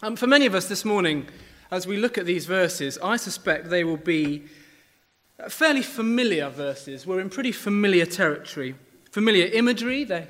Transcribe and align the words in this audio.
Um, 0.00 0.14
for 0.14 0.28
many 0.28 0.46
of 0.46 0.54
us 0.54 0.68
this 0.68 0.84
morning, 0.84 1.26
as 1.72 1.84
we 1.84 1.96
look 1.96 2.18
at 2.18 2.24
these 2.24 2.46
verses, 2.46 2.98
I 3.02 3.16
suspect 3.16 3.68
they 3.68 3.82
will 3.82 3.96
be 3.96 4.44
fairly 5.48 5.82
familiar 5.82 6.48
verses. 6.50 7.04
We're 7.04 7.18
in 7.18 7.28
pretty 7.28 7.50
familiar 7.50 8.06
territory. 8.06 8.76
Familiar 9.10 9.46
imagery, 9.46 10.04
they're 10.04 10.28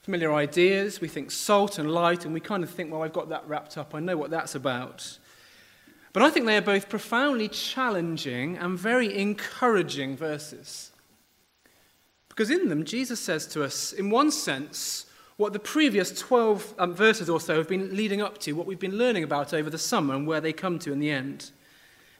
familiar 0.00 0.32
ideas. 0.32 1.02
We 1.02 1.08
think 1.08 1.30
salt 1.30 1.78
and 1.78 1.92
light, 1.92 2.24
and 2.24 2.32
we 2.32 2.40
kind 2.40 2.64
of 2.64 2.70
think, 2.70 2.90
well, 2.90 3.02
I've 3.02 3.12
got 3.12 3.28
that 3.28 3.46
wrapped 3.46 3.76
up. 3.76 3.94
I 3.94 4.00
know 4.00 4.16
what 4.16 4.30
that's 4.30 4.54
about. 4.54 5.18
But 6.14 6.22
I 6.22 6.30
think 6.30 6.46
they 6.46 6.56
are 6.56 6.62
both 6.62 6.88
profoundly 6.88 7.48
challenging 7.48 8.56
and 8.56 8.78
very 8.78 9.14
encouraging 9.14 10.16
verses. 10.16 10.92
Because 12.30 12.50
in 12.50 12.70
them, 12.70 12.84
Jesus 12.86 13.20
says 13.20 13.46
to 13.48 13.64
us, 13.64 13.92
in 13.92 14.08
one 14.08 14.30
sense, 14.30 15.04
what 15.36 15.52
the 15.52 15.58
previous 15.58 16.16
12 16.18 16.74
um, 16.78 16.94
verses 16.94 17.28
or 17.28 17.40
so 17.40 17.56
have 17.56 17.68
been 17.68 17.96
leading 17.96 18.22
up 18.22 18.38
to, 18.38 18.52
what 18.52 18.66
we've 18.66 18.78
been 18.78 18.96
learning 18.96 19.24
about 19.24 19.52
over 19.52 19.68
the 19.68 19.78
summer 19.78 20.14
and 20.14 20.26
where 20.26 20.40
they 20.40 20.52
come 20.52 20.78
to 20.80 20.92
in 20.92 21.00
the 21.00 21.10
end. 21.10 21.50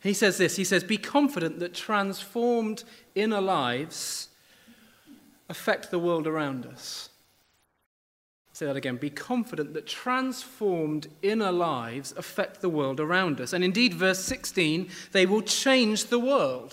He 0.02 0.12
says 0.12 0.38
this 0.38 0.56
He 0.56 0.64
says, 0.64 0.84
Be 0.84 0.98
confident 0.98 1.60
that 1.60 1.74
transformed 1.74 2.84
inner 3.14 3.40
lives 3.40 4.28
affect 5.48 5.90
the 5.90 5.98
world 5.98 6.26
around 6.26 6.66
us. 6.66 7.10
Say 8.52 8.66
that 8.66 8.76
again. 8.76 8.96
Be 8.96 9.10
confident 9.10 9.74
that 9.74 9.86
transformed 9.86 11.08
inner 11.22 11.50
lives 11.50 12.14
affect 12.16 12.60
the 12.60 12.68
world 12.68 13.00
around 13.00 13.40
us. 13.40 13.52
And 13.52 13.64
indeed, 13.64 13.94
verse 13.94 14.20
16, 14.20 14.88
they 15.10 15.26
will 15.26 15.42
change 15.42 16.04
the 16.04 16.20
world. 16.20 16.70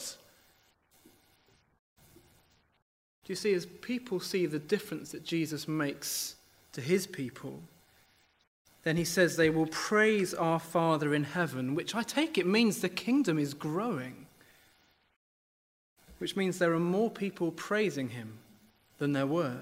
Do 3.21 3.21
you 3.32 3.36
see, 3.36 3.54
as 3.54 3.66
people 3.66 4.20
see 4.20 4.46
the 4.46 4.60
difference 4.60 5.14
that 5.14 5.24
Jesus 5.24 5.66
makes 5.66 6.36
to 6.74 6.82
his 6.82 7.08
people, 7.08 7.62
then 8.84 8.98
he 8.98 9.06
says 9.06 9.38
they 9.38 9.50
will 9.50 9.68
praise 9.68 10.34
our 10.34 10.60
Father 10.60 11.16
in 11.16 11.24
heaven, 11.24 11.74
which 11.74 11.96
I 11.96 12.04
take 12.04 12.38
it 12.38 12.46
means 12.46 12.82
the 12.82 12.90
kingdom 12.90 13.40
is 13.40 13.54
growing, 13.54 14.26
which 16.18 16.36
means 16.36 16.60
there 16.60 16.74
are 16.74 16.80
more 16.80 17.10
people 17.10 17.52
praising 17.52 18.10
him 18.10 18.38
than 18.98 19.14
there 19.14 19.28
were. 19.28 19.62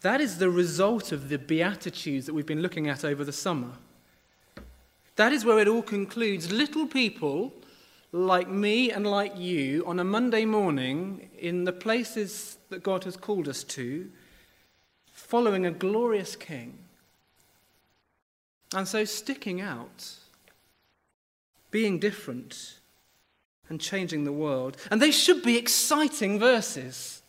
That 0.00 0.20
is 0.20 0.38
the 0.38 0.50
result 0.50 1.12
of 1.12 1.28
the 1.28 1.38
Beatitudes 1.38 2.26
that 2.26 2.34
we've 2.34 2.44
been 2.44 2.62
looking 2.62 2.88
at 2.88 3.04
over 3.04 3.22
the 3.22 3.32
summer. 3.32 3.70
That 5.14 5.32
is 5.32 5.44
where 5.44 5.60
it 5.60 5.68
all 5.68 5.82
concludes. 5.82 6.50
Little 6.50 6.88
people 6.88 7.52
like 8.14 8.48
me 8.48 8.92
and 8.92 9.04
like 9.04 9.36
you 9.36 9.82
on 9.88 9.98
a 9.98 10.04
Monday 10.04 10.44
morning 10.44 11.30
in 11.36 11.64
the 11.64 11.72
places 11.72 12.58
that 12.68 12.80
God 12.80 13.02
has 13.02 13.16
called 13.16 13.48
us 13.48 13.64
to, 13.64 14.08
following 15.12 15.66
a 15.66 15.72
glorious 15.72 16.36
King. 16.36 16.78
And 18.72 18.86
so 18.86 19.04
sticking 19.04 19.60
out, 19.60 20.10
being 21.72 21.98
different, 21.98 22.78
and 23.68 23.80
changing 23.80 24.22
the 24.22 24.32
world. 24.32 24.76
And 24.92 25.02
they 25.02 25.10
should 25.10 25.42
be 25.42 25.58
exciting 25.58 26.38
verses. 26.38 27.20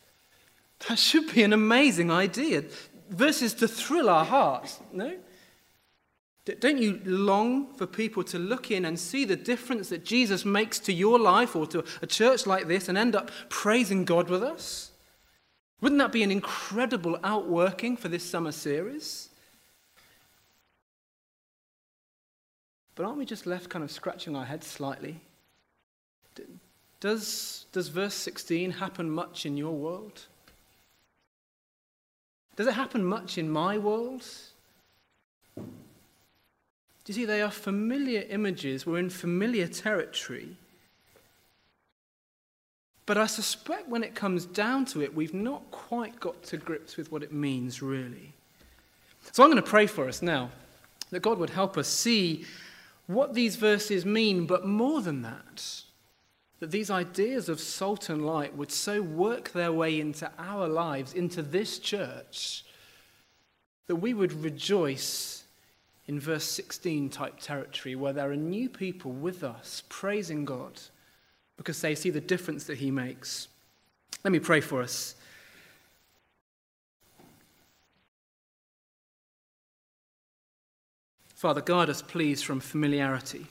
That 0.88 1.00
should 1.00 1.34
be 1.34 1.42
an 1.42 1.54
amazing 1.54 2.12
idea. 2.12 2.64
Verses 3.10 3.56
to 3.56 3.68
thrill 3.68 4.08
our 4.08 4.26
hearts, 4.26 4.80
no? 4.94 5.16
Don't 6.46 6.78
you 6.78 7.02
long 7.06 7.74
for 7.74 7.88
people 7.88 8.24
to 8.26 8.38
look 8.38 8.70
in 8.70 8.86
and 8.86 9.00
see 9.00 9.26
the 9.26 9.36
difference 9.36 9.90
that 9.90 10.06
Jesus 10.06 10.46
makes 10.46 10.78
to 10.80 10.94
your 10.94 11.18
life 11.18 11.56
or 11.56 11.66
to 11.68 11.84
a 12.04 12.08
church 12.08 12.46
like 12.46 12.68
this 12.68 12.88
and 12.88 12.98
end 12.98 13.16
up 13.16 13.32
praising 13.50 14.06
God 14.06 14.30
with 14.30 14.44
us? 14.44 14.92
Wouldn't 15.82 16.00
that 16.00 16.12
be 16.12 16.22
an 16.22 16.32
incredible 16.32 17.20
outworking 17.24 17.98
for 17.98 18.10
this 18.10 18.24
summer 18.24 18.52
series? 18.52 19.30
But 22.94 23.06
aren't 23.06 23.18
we 23.18 23.26
just 23.26 23.48
left 23.48 23.70
kind 23.70 23.84
of 23.84 23.92
scratching 23.92 24.36
our 24.36 24.46
heads 24.46 24.68
slightly? 24.68 25.20
Does, 27.00 27.66
does 27.72 27.90
verse 27.90 28.14
16 28.14 28.72
happen 28.72 29.10
much 29.10 29.46
in 29.46 29.58
your 29.58 29.74
world? 29.74 30.22
Does 32.56 32.68
it 32.68 32.74
happen 32.74 33.04
much 33.04 33.38
in 33.38 33.50
my 33.50 33.78
world? 33.78 34.26
Do 37.06 37.14
you 37.14 37.14
see, 37.14 37.26
they 37.26 37.42
are 37.42 37.52
familiar 37.52 38.26
images. 38.30 38.86
We're 38.86 38.98
in 38.98 39.12
familiar 39.12 39.68
territory. 39.68 40.58
But 43.06 43.20
I 43.20 43.28
suspect 43.28 43.88
when 43.88 44.04
it 44.04 44.16
comes 44.16 44.48
down 44.48 44.86
to 44.86 45.04
it, 45.04 45.14
we've 45.14 45.34
not 45.34 45.70
quite 45.70 46.20
got 46.20 46.42
to 46.46 46.58
grips 46.58 46.98
with 46.98 47.12
what 47.12 47.22
it 47.22 47.32
means, 47.32 47.84
really. 47.84 48.34
So 49.32 49.44
I'm 49.44 49.52
going 49.52 49.62
to 49.62 49.70
pray 49.70 49.86
for 49.86 50.08
us 50.08 50.24
now 50.24 50.50
that 51.12 51.22
God 51.22 51.38
would 51.38 51.52
help 51.52 51.78
us 51.78 51.88
see 51.88 52.46
what 53.06 53.36
these 53.36 53.56
verses 53.56 54.04
mean, 54.04 54.48
but 54.48 54.66
more 54.66 55.02
than 55.02 55.22
that, 55.22 55.84
that 56.60 56.72
these 56.72 56.90
ideas 56.90 57.48
of 57.48 57.60
salt 57.60 58.10
and 58.10 58.26
light 58.26 58.56
would 58.56 58.72
so 58.72 59.04
work 59.04 59.52
their 59.52 59.72
way 59.72 60.00
into 60.00 60.32
our 60.40 60.68
lives, 60.68 61.14
into 61.14 61.44
this 61.44 61.78
church, 61.78 62.66
that 63.86 63.98
we 63.98 64.16
would 64.16 64.34
rejoice 64.34 65.45
in 66.08 66.20
verse 66.20 66.46
16 66.46 67.10
type 67.10 67.36
territory 67.40 67.96
where 67.96 68.14
there 68.14 68.30
are 68.30 68.36
new 68.36 68.70
people 68.70 69.12
with 69.12 69.44
us 69.44 69.84
praising 69.90 70.46
God 70.46 70.80
because 71.58 71.82
they 71.82 71.96
see 71.96 72.10
the 72.10 72.22
difference 72.22 72.66
that 72.66 72.78
He 72.78 72.92
makes. 72.92 73.48
Let 74.24 74.32
me 74.32 74.40
pray 74.40 74.62
for 74.62 74.82
us. 74.82 75.16
Father, 81.34 81.62
guard 81.62 81.90
us, 81.90 82.02
please, 82.02 82.42
from 82.42 82.60
familiarity. 82.60 83.48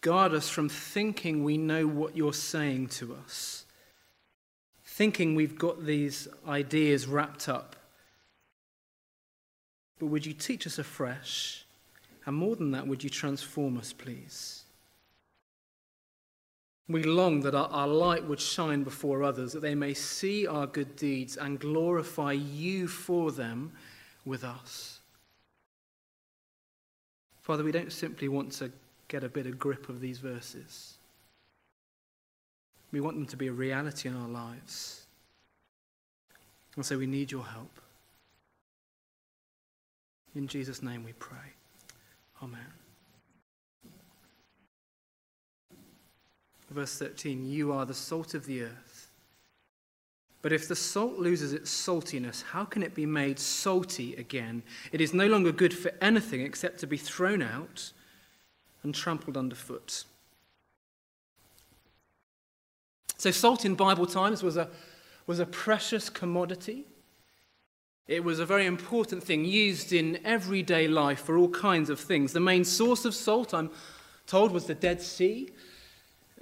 Guard 0.00 0.34
us 0.34 0.48
from 0.48 0.68
thinking 0.68 1.44
we 1.44 1.56
know 1.56 1.86
what 1.86 2.16
you're 2.16 2.32
saying 2.32 2.88
to 2.88 3.14
us, 3.14 3.64
thinking 4.84 5.34
we've 5.34 5.58
got 5.58 5.84
these 5.84 6.26
ideas 6.46 7.06
wrapped 7.06 7.48
up 7.48 7.76
but 10.02 10.08
would 10.08 10.26
you 10.26 10.32
teach 10.32 10.66
us 10.66 10.80
afresh? 10.80 11.64
And 12.26 12.34
more 12.34 12.56
than 12.56 12.72
that, 12.72 12.88
would 12.88 13.04
you 13.04 13.08
transform 13.08 13.78
us, 13.78 13.92
please? 13.92 14.64
We 16.88 17.04
long 17.04 17.38
that 17.42 17.54
our, 17.54 17.68
our, 17.68 17.86
light 17.86 18.24
would 18.24 18.40
shine 18.40 18.82
before 18.82 19.22
others, 19.22 19.52
that 19.52 19.60
they 19.62 19.76
may 19.76 19.94
see 19.94 20.44
our 20.48 20.66
good 20.66 20.96
deeds 20.96 21.36
and 21.36 21.60
glorify 21.60 22.32
you 22.32 22.88
for 22.88 23.30
them 23.30 23.70
with 24.24 24.42
us. 24.42 24.98
Father, 27.40 27.62
we 27.62 27.70
don't 27.70 27.92
simply 27.92 28.26
want 28.26 28.50
to 28.54 28.72
get 29.06 29.22
a 29.22 29.28
bit 29.28 29.46
of 29.46 29.56
grip 29.56 29.88
of 29.88 30.00
these 30.00 30.18
verses. 30.18 30.94
We 32.90 33.00
want 33.00 33.18
them 33.18 33.26
to 33.26 33.36
be 33.36 33.46
a 33.46 33.52
reality 33.52 34.08
in 34.08 34.16
our 34.16 34.28
lives. 34.28 35.02
And 36.74 36.84
so 36.84 36.98
we 36.98 37.06
need 37.06 37.30
your 37.30 37.44
help. 37.44 37.70
In 40.34 40.46
Jesus' 40.46 40.82
name 40.82 41.04
we 41.04 41.12
pray. 41.12 41.54
Amen. 42.42 42.60
Verse 46.70 46.98
13 46.98 47.46
You 47.46 47.72
are 47.72 47.84
the 47.84 47.94
salt 47.94 48.34
of 48.34 48.46
the 48.46 48.62
earth. 48.62 49.10
But 50.40 50.52
if 50.52 50.66
the 50.66 50.74
salt 50.74 51.18
loses 51.18 51.52
its 51.52 51.70
saltiness, 51.70 52.42
how 52.42 52.64
can 52.64 52.82
it 52.82 52.96
be 52.96 53.06
made 53.06 53.38
salty 53.38 54.16
again? 54.16 54.64
It 54.90 55.00
is 55.00 55.14
no 55.14 55.28
longer 55.28 55.52
good 55.52 55.72
for 55.72 55.92
anything 56.00 56.40
except 56.40 56.80
to 56.80 56.86
be 56.88 56.96
thrown 56.96 57.42
out 57.42 57.92
and 58.82 58.92
trampled 58.92 59.36
underfoot. 59.36 60.04
So, 63.16 63.30
salt 63.30 63.64
in 63.64 63.76
Bible 63.76 64.06
times 64.06 64.42
was 64.42 64.56
a, 64.56 64.68
was 65.28 65.38
a 65.38 65.46
precious 65.46 66.10
commodity. 66.10 66.86
It 68.08 68.24
was 68.24 68.40
a 68.40 68.46
very 68.46 68.66
important 68.66 69.22
thing 69.22 69.44
used 69.44 69.92
in 69.92 70.18
everyday 70.24 70.88
life 70.88 71.20
for 71.20 71.36
all 71.36 71.48
kinds 71.48 71.88
of 71.88 72.00
things. 72.00 72.32
The 72.32 72.40
main 72.40 72.64
source 72.64 73.04
of 73.04 73.14
salt, 73.14 73.54
I'm 73.54 73.70
told, 74.26 74.50
was 74.50 74.66
the 74.66 74.74
Dead 74.74 75.00
Sea. 75.00 75.50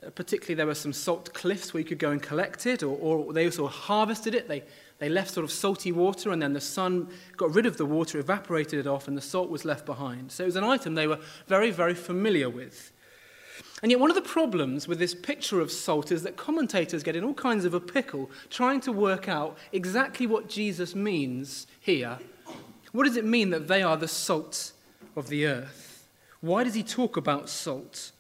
Uh, 0.03 0.09
particularly, 0.09 0.55
there 0.55 0.67
were 0.67 0.75
some 0.75 0.95
salt 0.95 1.35
cliffs 1.35 1.75
where 1.75 1.83
you 1.83 1.87
could 1.87 1.99
go 1.99 2.13
and 2.13 2.23
collect 2.23 2.65
it, 2.65 2.83
or, 2.83 2.97
or 2.97 3.33
they 3.35 3.45
also 3.45 3.67
harvested 3.67 4.35
it. 4.35 4.49
They, 4.49 4.63
they 5.01 5.11
left 5.11 5.33
sort 5.33 5.45
of 5.45 5.51
salty 5.51 5.93
water, 5.93 6.31
and 6.31 6.41
then 6.41 6.55
the 6.55 6.63
sun 6.63 7.11
got 7.37 7.55
rid 7.55 7.67
of 7.67 7.77
the 7.77 7.85
water, 7.85 8.19
evaporated 8.19 8.79
it 8.79 8.87
off, 8.87 9.07
and 9.07 9.15
the 9.15 9.23
salt 9.23 9.51
was 9.51 9.67
left 9.67 9.85
behind. 9.85 10.33
So 10.33 10.45
it 10.45 10.47
was 10.47 10.57
an 10.57 10.65
item 10.65 10.95
they 10.95 11.07
were 11.07 11.21
very, 11.47 11.71
very 11.71 11.95
familiar 11.95 12.49
with. 12.49 12.91
And 13.83 13.91
yet, 13.91 14.01
one 14.01 14.11
of 14.11 14.15
the 14.15 14.23
problems 14.23 14.87
with 14.87 14.99
this 14.99 15.15
picture 15.15 15.61
of 15.61 15.73
salt 15.73 16.13
is 16.13 16.23
that 16.23 16.37
commentators 16.37 17.03
get 17.03 17.17
in 17.17 17.25
all 17.25 17.35
kinds 17.35 17.65
of 17.65 17.73
a 17.73 17.81
pickle 17.81 18.31
trying 18.51 18.81
to 18.83 18.93
work 18.93 19.29
out 19.29 19.57
exactly 19.73 20.27
what 20.27 20.49
Jesus 20.49 20.95
means 20.95 21.67
here. 21.81 22.19
What 22.93 23.05
does 23.05 23.17
it 23.17 23.25
mean 23.25 23.51
that 23.51 23.69
they 23.69 23.83
are 23.83 23.97
the 23.97 24.09
salt 24.09 24.73
of 25.17 25.29
the 25.29 25.47
earth? 25.47 26.09
Why 26.41 26.65
does 26.65 26.75
he 26.75 26.83
talk 26.83 27.17
about 27.17 27.49
salt? 27.49 28.13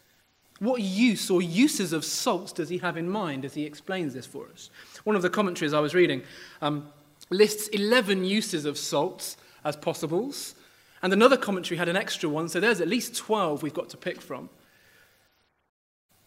What 0.60 0.82
use 0.82 1.30
or 1.30 1.42
uses 1.42 1.92
of 1.92 2.04
salt 2.04 2.54
does 2.54 2.68
he 2.68 2.78
have 2.78 2.96
in 2.96 3.08
mind 3.08 3.44
as 3.44 3.54
he 3.54 3.64
explains 3.64 4.14
this 4.14 4.26
for 4.26 4.46
us? 4.48 4.70
One 5.04 5.16
of 5.16 5.22
the 5.22 5.30
commentaries 5.30 5.72
I 5.72 5.80
was 5.80 5.94
reading 5.94 6.22
um, 6.60 6.90
lists 7.30 7.68
11 7.68 8.24
uses 8.24 8.64
of 8.64 8.76
salt 8.76 9.36
as 9.64 9.76
possibles. 9.76 10.54
And 11.02 11.12
another 11.12 11.36
commentary 11.36 11.78
had 11.78 11.88
an 11.88 11.96
extra 11.96 12.28
one, 12.28 12.48
so 12.48 12.60
there's 12.60 12.80
at 12.80 12.88
least 12.88 13.16
12 13.16 13.62
we've 13.62 13.74
got 13.74 13.88
to 13.90 13.96
pick 13.96 14.20
from. 14.20 14.50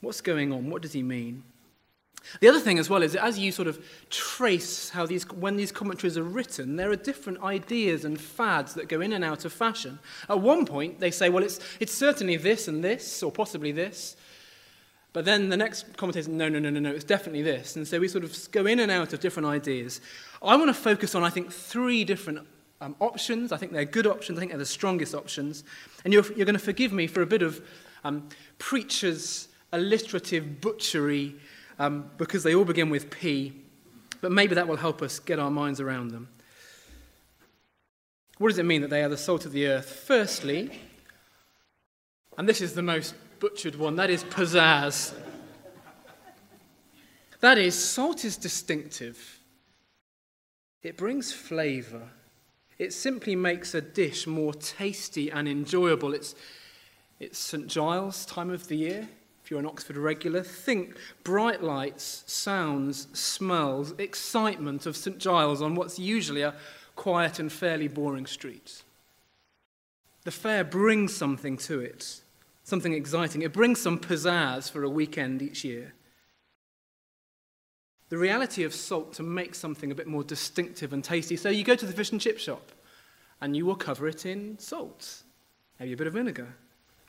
What's 0.03 0.19
going 0.19 0.51
on? 0.51 0.69
What 0.69 0.81
does 0.81 0.91
he 0.91 1.01
mean? 1.01 1.44
The 2.41 2.50
other 2.50 2.59
thing 2.59 2.77
as 2.77 2.89
well 2.89 3.03
is 3.03 3.13
that 3.13 3.23
as 3.23 3.39
you 3.39 3.53
sort 3.53 3.69
of 3.69 3.83
trace 4.09 4.89
how 4.89 5.05
these, 5.05 5.23
when 5.31 5.55
these 5.55 5.71
commentaries 5.71 6.17
are 6.17 6.23
written, 6.23 6.75
there 6.75 6.91
are 6.91 6.97
different 6.97 7.41
ideas 7.41 8.03
and 8.03 8.19
fads 8.19 8.73
that 8.73 8.89
go 8.89 9.00
in 9.00 9.13
and 9.13 9.23
out 9.23 9.45
of 9.45 9.53
fashion. 9.53 10.00
At 10.29 10.41
one 10.41 10.65
point, 10.65 11.00
they 11.00 11.09
say, 11.09 11.29
well, 11.29 11.44
it's, 11.44 11.61
it's 11.79 11.94
certainly 11.94 12.35
this 12.35 12.67
and 12.67 12.83
this, 12.83 13.23
or 13.23 13.31
possibly 13.31 13.71
this. 13.71 14.17
But 15.13 15.23
then 15.23 15.47
the 15.47 15.55
next 15.55 15.95
commentator 15.95 16.23
says, 16.23 16.27
no, 16.27 16.49
no, 16.49 16.59
no, 16.59 16.69
no, 16.69 16.81
no, 16.81 16.91
it's 16.91 17.06
definitely 17.06 17.44
this. 17.44 17.77
And 17.77 17.88
so 17.88 17.99
we 17.99 18.09
sort 18.09 18.25
of 18.25 18.51
go 18.51 18.65
in 18.65 18.79
and 18.79 18.91
out 18.91 19.13
of 19.13 19.21
different 19.21 19.47
ideas. 19.47 20.01
I 20.41 20.57
want 20.57 20.67
to 20.67 20.73
focus 20.73 21.15
on, 21.15 21.23
I 21.23 21.29
think, 21.29 21.49
three 21.49 22.03
different 22.03 22.45
um, 22.81 22.97
options. 22.99 23.53
I 23.53 23.57
think 23.57 23.71
they're 23.71 23.85
good 23.85 24.07
options. 24.07 24.38
I 24.38 24.41
think 24.41 24.51
they're 24.51 24.59
the 24.59 24.65
strongest 24.65 25.15
options. 25.15 25.63
And 26.03 26.11
you're, 26.11 26.25
you're 26.33 26.45
going 26.45 26.53
to 26.53 26.59
forgive 26.59 26.91
me 26.91 27.07
for 27.07 27.21
a 27.21 27.25
bit 27.25 27.41
of 27.41 27.65
um, 28.03 28.27
preacher's 28.57 29.47
alliterative 29.73 30.61
butchery 30.61 31.35
um, 31.79 32.09
because 32.17 32.43
they 32.43 32.55
all 32.55 32.63
begin 32.63 32.89
with 32.89 33.09
P, 33.09 33.51
but 34.21 34.31
maybe 34.31 34.55
that 34.55 34.67
will 34.67 34.77
help 34.77 35.01
us 35.01 35.19
get 35.19 35.39
our 35.39 35.51
minds 35.51 35.81
around 35.81 36.11
them. 36.11 36.29
What 38.37 38.49
does 38.49 38.59
it 38.59 38.65
mean 38.65 38.81
that 38.81 38.89
they 38.89 39.03
are 39.03 39.09
the 39.09 39.17
salt 39.17 39.45
of 39.45 39.51
the 39.51 39.67
earth? 39.67 39.89
Firstly, 39.89 40.79
and 42.37 42.47
this 42.47 42.61
is 42.61 42.73
the 42.73 42.81
most 42.81 43.15
butchered 43.39 43.75
one, 43.75 43.95
that 43.97 44.09
is 44.09 44.23
pizzazz. 44.23 45.13
That 47.41 47.57
is, 47.57 47.75
salt 47.75 48.23
is 48.23 48.37
distinctive. 48.37 49.39
It 50.81 50.95
brings 50.95 51.33
flavour. 51.33 52.09
It 52.77 52.93
simply 52.93 53.35
makes 53.35 53.75
a 53.75 53.81
dish 53.81 54.27
more 54.27 54.53
tasty 54.53 55.29
and 55.29 55.47
enjoyable. 55.47 56.13
It's, 56.13 56.35
it's 57.19 57.37
St. 57.37 57.67
Giles' 57.67 58.25
time 58.25 58.49
of 58.49 58.67
the 58.67 58.77
year. 58.77 59.09
You're 59.53 59.59
an 59.59 59.67
Oxford 59.67 59.97
regular, 59.97 60.41
think 60.41 60.97
bright 61.23 61.61
lights, 61.61 62.23
sounds, 62.25 63.07
smells, 63.13 63.94
excitement 64.00 64.88
of 64.88 64.97
St. 64.97 65.19
Giles 65.19 65.61
on 65.61 65.75
what's 65.75 66.00
usually 66.00 66.41
a 66.41 66.55
quiet 66.95 67.38
and 67.38 67.51
fairly 67.51 67.88
boring 67.88 68.25
street. 68.25 68.81
The 70.23 70.31
fair 70.31 70.63
brings 70.63 71.15
something 71.15 71.57
to 71.57 71.79
it, 71.79 72.21
something 72.63 72.94
exciting. 72.94 73.44
It 73.44 73.53
brings 73.53 73.79
some 73.79 74.00
pizzazz 74.00 74.71
for 74.71 74.81
a 74.81 74.89
weekend 74.89 75.44
each 75.44 75.63
year. 75.63 75.94
The 78.09 78.17
reality 78.17 78.63
of 78.63 78.73
salt 78.73 79.13
to 79.13 79.21
make 79.23 79.53
something 79.53 79.91
a 79.91 79.95
bit 79.95 80.07
more 80.07 80.23
distinctive 80.23 80.94
and 80.94 81.03
tasty. 81.03 81.35
So 81.35 81.49
you 81.49 81.63
go 81.63 81.75
to 81.75 81.85
the 81.85 81.94
fish 81.94 82.11
and 82.11 82.19
chip 82.19 82.39
shop 82.39 82.71
and 83.39 83.56
you 83.56 83.67
will 83.67 83.75
cover 83.75 84.07
it 84.07 84.25
in 84.25 84.57
salt, 84.57 85.21
maybe 85.79 85.94
a 85.94 85.97
bit 85.97 86.07
of 86.07 86.13
vinegar, 86.13 86.56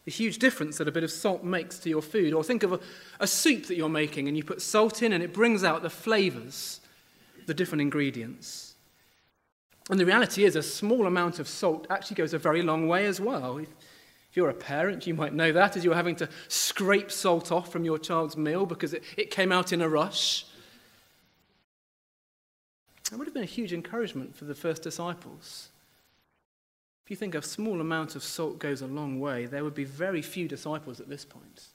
the 0.04 0.10
huge 0.10 0.38
difference 0.38 0.78
that 0.78 0.88
a 0.88 0.92
bit 0.92 1.04
of 1.04 1.10
salt 1.10 1.44
makes 1.44 1.78
to 1.80 1.88
your 1.88 2.02
food. 2.02 2.34
Or 2.34 2.44
think 2.44 2.62
of 2.62 2.72
a, 2.72 2.80
a 3.20 3.26
soup 3.26 3.66
that 3.66 3.76
you're 3.76 3.88
making 3.88 4.28
and 4.28 4.36
you 4.36 4.44
put 4.44 4.60
salt 4.60 5.02
in 5.02 5.12
and 5.12 5.22
it 5.22 5.32
brings 5.32 5.64
out 5.64 5.82
the 5.82 5.90
flavors, 5.90 6.80
the 7.46 7.54
different 7.54 7.82
ingredients. 7.82 8.74
And 9.90 9.98
the 10.00 10.06
reality 10.06 10.44
is, 10.44 10.56
a 10.56 10.62
small 10.62 11.06
amount 11.06 11.38
of 11.38 11.48
salt 11.48 11.86
actually 11.90 12.16
goes 12.16 12.32
a 12.32 12.38
very 12.38 12.62
long 12.62 12.88
way 12.88 13.06
as 13.06 13.20
well. 13.20 13.58
If, 13.58 13.68
you're 14.34 14.50
a 14.50 14.54
parent, 14.54 15.06
you 15.06 15.14
might 15.14 15.32
know 15.32 15.52
that 15.52 15.76
as 15.76 15.84
you're 15.84 15.94
having 15.94 16.16
to 16.16 16.28
scrape 16.48 17.12
salt 17.12 17.52
off 17.52 17.70
from 17.70 17.84
your 17.84 17.98
child's 17.98 18.36
meal 18.36 18.66
because 18.66 18.92
it, 18.92 19.04
it 19.16 19.30
came 19.30 19.52
out 19.52 19.72
in 19.72 19.80
a 19.80 19.88
rush. 19.88 20.44
That 23.10 23.18
would 23.18 23.28
have 23.28 23.34
been 23.34 23.44
a 23.44 23.46
huge 23.46 23.72
encouragement 23.72 24.34
for 24.34 24.44
the 24.44 24.54
first 24.54 24.82
disciples. 24.82 25.68
If 27.04 27.10
you 27.10 27.16
think 27.16 27.34
a 27.34 27.42
small 27.42 27.82
amount 27.82 28.16
of 28.16 28.22
salt 28.22 28.58
goes 28.58 28.80
a 28.80 28.86
long 28.86 29.20
way, 29.20 29.44
there 29.44 29.62
would 29.62 29.74
be 29.74 29.84
very 29.84 30.22
few 30.22 30.48
disciples 30.48 31.00
at 31.00 31.08
this 31.08 31.24
point. 31.24 31.68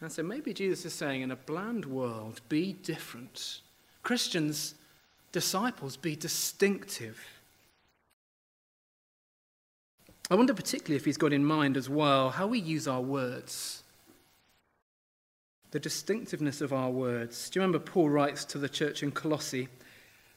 And 0.00 0.12
so 0.12 0.22
maybe 0.22 0.52
Jesus 0.52 0.84
is 0.84 0.92
saying, 0.92 1.22
in 1.22 1.30
a 1.30 1.36
bland 1.36 1.86
world, 1.86 2.42
be 2.50 2.74
different. 2.74 3.60
Christians, 4.02 4.74
disciples, 5.32 5.96
be 5.96 6.14
distinctive. 6.14 7.18
I 10.30 10.34
wonder 10.34 10.52
particularly 10.52 10.96
if 10.96 11.06
he's 11.06 11.16
got 11.16 11.32
in 11.32 11.44
mind 11.44 11.78
as 11.78 11.88
well 11.88 12.30
how 12.30 12.46
we 12.46 12.58
use 12.58 12.86
our 12.86 13.00
words. 13.00 13.82
The 15.70 15.80
distinctiveness 15.80 16.60
of 16.60 16.74
our 16.74 16.90
words. 16.90 17.48
Do 17.48 17.58
you 17.58 17.62
remember 17.62 17.78
Paul 17.78 18.10
writes 18.10 18.44
to 18.46 18.58
the 18.58 18.68
church 18.68 19.02
in 19.02 19.10
Colossae? 19.10 19.68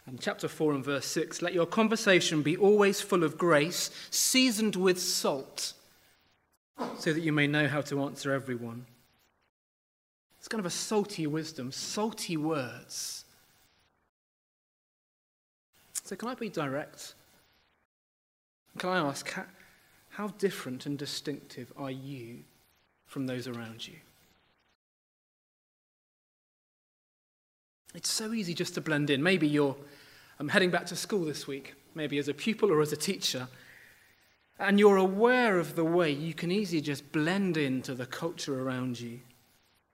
And 0.07 0.21
chapter 0.21 0.48
4 0.48 0.74
and 0.74 0.86
verse 0.86 1.06
6 1.06 1.42
let 1.42 1.54
your 1.54 1.65
conversation 1.65 2.42
be 2.42 2.56
always 2.56 3.01
full 3.01 3.24
of 3.24 3.38
grace, 3.38 3.92
seasoned 4.09 4.77
with 4.77 5.00
salt, 5.00 5.74
so 6.98 7.12
that 7.12 7.21
you 7.21 7.33
may 7.33 7.45
know 7.45 7.68
how 7.68 7.81
to 7.81 8.01
answer 8.04 8.31
everyone. 8.31 8.86
It's 10.39 10.48
kind 10.48 10.59
of 10.59 10.65
a 10.65 10.71
salty 10.71 11.27
wisdom, 11.27 11.74
salty 11.74 12.38
words. 12.38 13.25
So, 16.04 16.15
can 16.15 16.30
I 16.30 16.36
be 16.36 16.48
direct? 16.48 17.15
Can 18.77 18.89
I 18.92 19.00
ask, 19.00 19.30
how, 19.30 19.44
how 20.09 20.27
different 20.39 20.86
and 20.86 20.98
distinctive 20.98 21.74
are 21.75 21.92
you 21.92 22.44
from 23.07 23.27
those 23.27 23.45
around 23.45 23.86
you? 23.86 23.95
It's 27.94 28.09
so 28.09 28.31
easy 28.31 28.54
just 28.54 28.75
to 28.75 28.81
blend 28.81 29.09
in. 29.09 29.21
Maybe 29.21 29.48
you're 29.48 29.75
um, 30.39 30.50
heading 30.50 30.72
back 30.72 30.86
to 30.88 30.95
school 30.95 31.25
this 31.25 31.48
week, 31.48 31.75
maybe 31.95 32.18
as 32.18 32.28
a 32.28 32.34
pupil 32.34 32.72
or 32.72 32.81
as 32.81 32.92
a 32.92 32.98
teacher, 32.98 33.48
and 34.60 34.80
you're 34.80 34.98
aware 34.98 35.60
of 35.60 35.75
the 35.75 35.86
way 35.86 36.12
you 36.12 36.34
can 36.34 36.51
easily 36.51 36.81
just 36.81 37.12
blend 37.12 37.57
into 37.57 37.94
the 37.94 38.06
culture 38.06 38.62
around 38.62 39.00
you, 39.00 39.19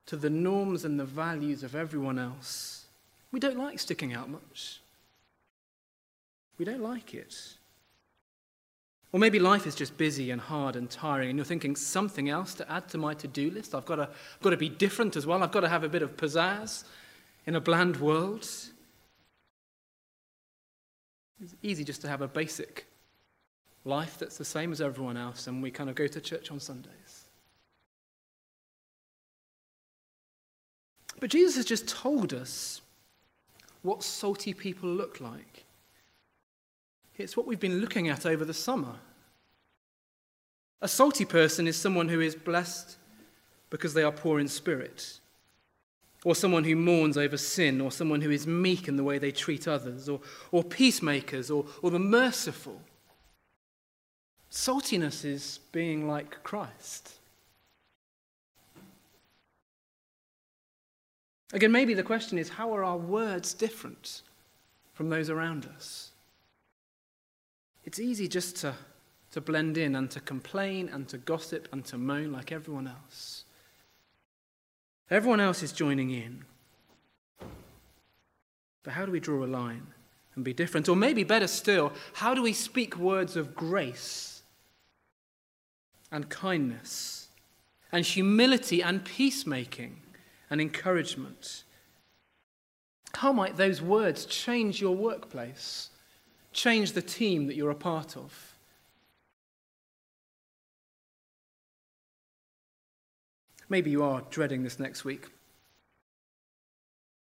to 0.05 0.15
the 0.15 0.29
norms 0.29 0.85
and 0.85 0.99
the 0.99 1.05
values 1.05 1.63
of 1.63 1.75
everyone 1.75 2.19
else. 2.19 2.85
We 3.31 3.39
don't 3.39 3.57
like 3.57 3.79
sticking 3.79 4.13
out 4.13 4.29
much. 4.29 4.79
We 6.57 6.65
don't 6.65 6.81
like 6.81 7.13
it. 7.13 7.35
Or 9.11 9.19
maybe 9.19 9.39
life 9.39 9.67
is 9.67 9.75
just 9.75 9.95
busy 9.97 10.31
and 10.31 10.41
hard 10.41 10.75
and 10.75 10.89
tiring, 10.89 11.29
and 11.29 11.37
you're 11.37 11.45
thinking 11.45 11.75
something 11.75 12.29
else 12.29 12.53
to 12.55 12.71
add 12.71 12.89
to 12.89 12.97
my 12.97 13.13
to 13.15 13.27
do 13.27 13.51
list. 13.51 13.75
I've 13.75 13.85
got, 13.85 13.97
to, 13.97 14.03
I've 14.03 14.41
got 14.41 14.49
to 14.51 14.57
be 14.57 14.69
different 14.69 15.15
as 15.15 15.27
well. 15.27 15.43
I've 15.43 15.51
got 15.51 15.61
to 15.61 15.69
have 15.69 15.83
a 15.83 15.89
bit 15.89 16.01
of 16.01 16.17
pizzazz 16.17 16.83
in 17.45 17.55
a 17.55 17.61
bland 17.61 17.97
world. 17.97 18.47
It's 21.41 21.55
easy 21.61 21.83
just 21.83 22.01
to 22.01 22.07
have 22.07 22.21
a 22.21 22.27
basic 22.27 22.85
life 23.85 24.17
that's 24.17 24.37
the 24.37 24.45
same 24.45 24.71
as 24.71 24.81
everyone 24.81 25.17
else, 25.17 25.47
and 25.47 25.61
we 25.61 25.71
kind 25.71 25.89
of 25.89 25.95
go 25.95 26.07
to 26.07 26.21
church 26.21 26.51
on 26.51 26.59
Sundays. 26.59 27.25
But 31.19 31.29
Jesus 31.29 31.55
has 31.55 31.65
just 31.65 31.87
told 31.87 32.33
us 32.33 32.81
what 33.81 34.03
salty 34.03 34.53
people 34.53 34.89
look 34.89 35.19
like. 35.19 35.65
It's 37.17 37.37
what 37.37 37.45
we've 37.45 37.59
been 37.59 37.79
looking 37.79 38.09
at 38.09 38.25
over 38.25 38.43
the 38.43 38.53
summer. 38.53 38.95
A 40.81 40.87
salty 40.87 41.25
person 41.25 41.67
is 41.67 41.77
someone 41.77 42.09
who 42.09 42.19
is 42.19 42.35
blessed 42.35 42.97
because 43.69 43.93
they 43.93 44.03
are 44.03 44.11
poor 44.11 44.39
in 44.39 44.47
spirit 44.47 45.19
or 46.23 46.35
someone 46.35 46.63
who 46.63 46.75
mourns 46.75 47.17
over 47.17 47.37
sin, 47.37 47.81
or 47.81 47.91
someone 47.91 48.21
who 48.21 48.31
is 48.31 48.47
meek 48.47 48.87
in 48.87 48.95
the 48.95 49.03
way 49.03 49.17
they 49.17 49.31
treat 49.31 49.67
others, 49.67 50.07
or, 50.07 50.21
or 50.51 50.63
peacemakers, 50.63 51.51
or, 51.51 51.65
or 51.81 51.91
the 51.91 51.99
merciful. 51.99 52.81
Saltiness 54.51 55.25
is 55.25 55.59
being 55.71 56.07
like 56.07 56.43
Christ. 56.43 57.13
Again, 61.53 61.71
maybe 61.71 61.93
the 61.93 62.03
question 62.03 62.37
is 62.37 62.49
how 62.49 62.75
are 62.75 62.83
our 62.83 62.97
words 62.97 63.53
different 63.53 64.23
from 64.93 65.09
those 65.09 65.29
around 65.29 65.67
us? 65.75 66.11
It's 67.85 67.99
easy 67.99 68.27
just 68.27 68.55
to, 68.57 68.73
to 69.31 69.41
blend 69.41 69.77
in 69.77 69.95
and 69.95 70.09
to 70.11 70.19
complain 70.19 70.89
and 70.89 71.07
to 71.09 71.17
gossip 71.17 71.67
and 71.71 71.85
to 71.85 71.97
moan 71.97 72.31
like 72.31 72.51
everyone 72.51 72.87
else. 72.87 73.42
Everyone 75.09 75.39
else 75.39 75.61
is 75.63 75.71
joining 75.71 76.11
in. 76.11 76.43
But 78.83 78.93
how 78.93 79.05
do 79.05 79.11
we 79.11 79.19
draw 79.19 79.43
a 79.43 79.47
line 79.47 79.87
and 80.35 80.43
be 80.43 80.53
different? 80.53 80.89
Or 80.89 80.95
maybe 80.95 81.23
better 81.23 81.47
still, 81.47 81.93
how 82.13 82.33
do 82.33 82.41
we 82.41 82.53
speak 82.53 82.97
words 82.97 83.35
of 83.35 83.55
grace 83.55 84.41
and 86.11 86.29
kindness 86.29 87.27
and 87.91 88.05
humility 88.05 88.81
and 88.81 89.03
peacemaking 89.03 90.01
and 90.49 90.59
encouragement? 90.59 91.63
How 93.15 93.31
might 93.31 93.57
those 93.57 93.81
words 93.81 94.25
change 94.25 94.81
your 94.81 94.95
workplace, 94.95 95.89
change 96.51 96.93
the 96.93 97.01
team 97.01 97.47
that 97.47 97.55
you're 97.55 97.69
a 97.69 97.75
part 97.75 98.17
of? 98.17 98.55
Maybe 103.73 103.89
you 103.89 104.03
are 104.03 104.21
dreading 104.29 104.61
this 104.61 104.79
next 104.79 105.03
week. 105.03 105.29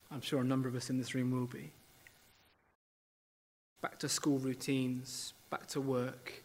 I'm 0.10 0.20
sure 0.20 0.42
a 0.42 0.44
number 0.44 0.68
of 0.68 0.74
us 0.74 0.90
in 0.90 0.98
this 0.98 1.14
room 1.14 1.30
will 1.30 1.46
be. 1.46 1.70
back 3.84 4.00
to 4.00 4.10
school 4.10 4.40
routines, 4.40 5.36
back 5.52 5.68
to 5.68 5.80
work, 5.80 6.44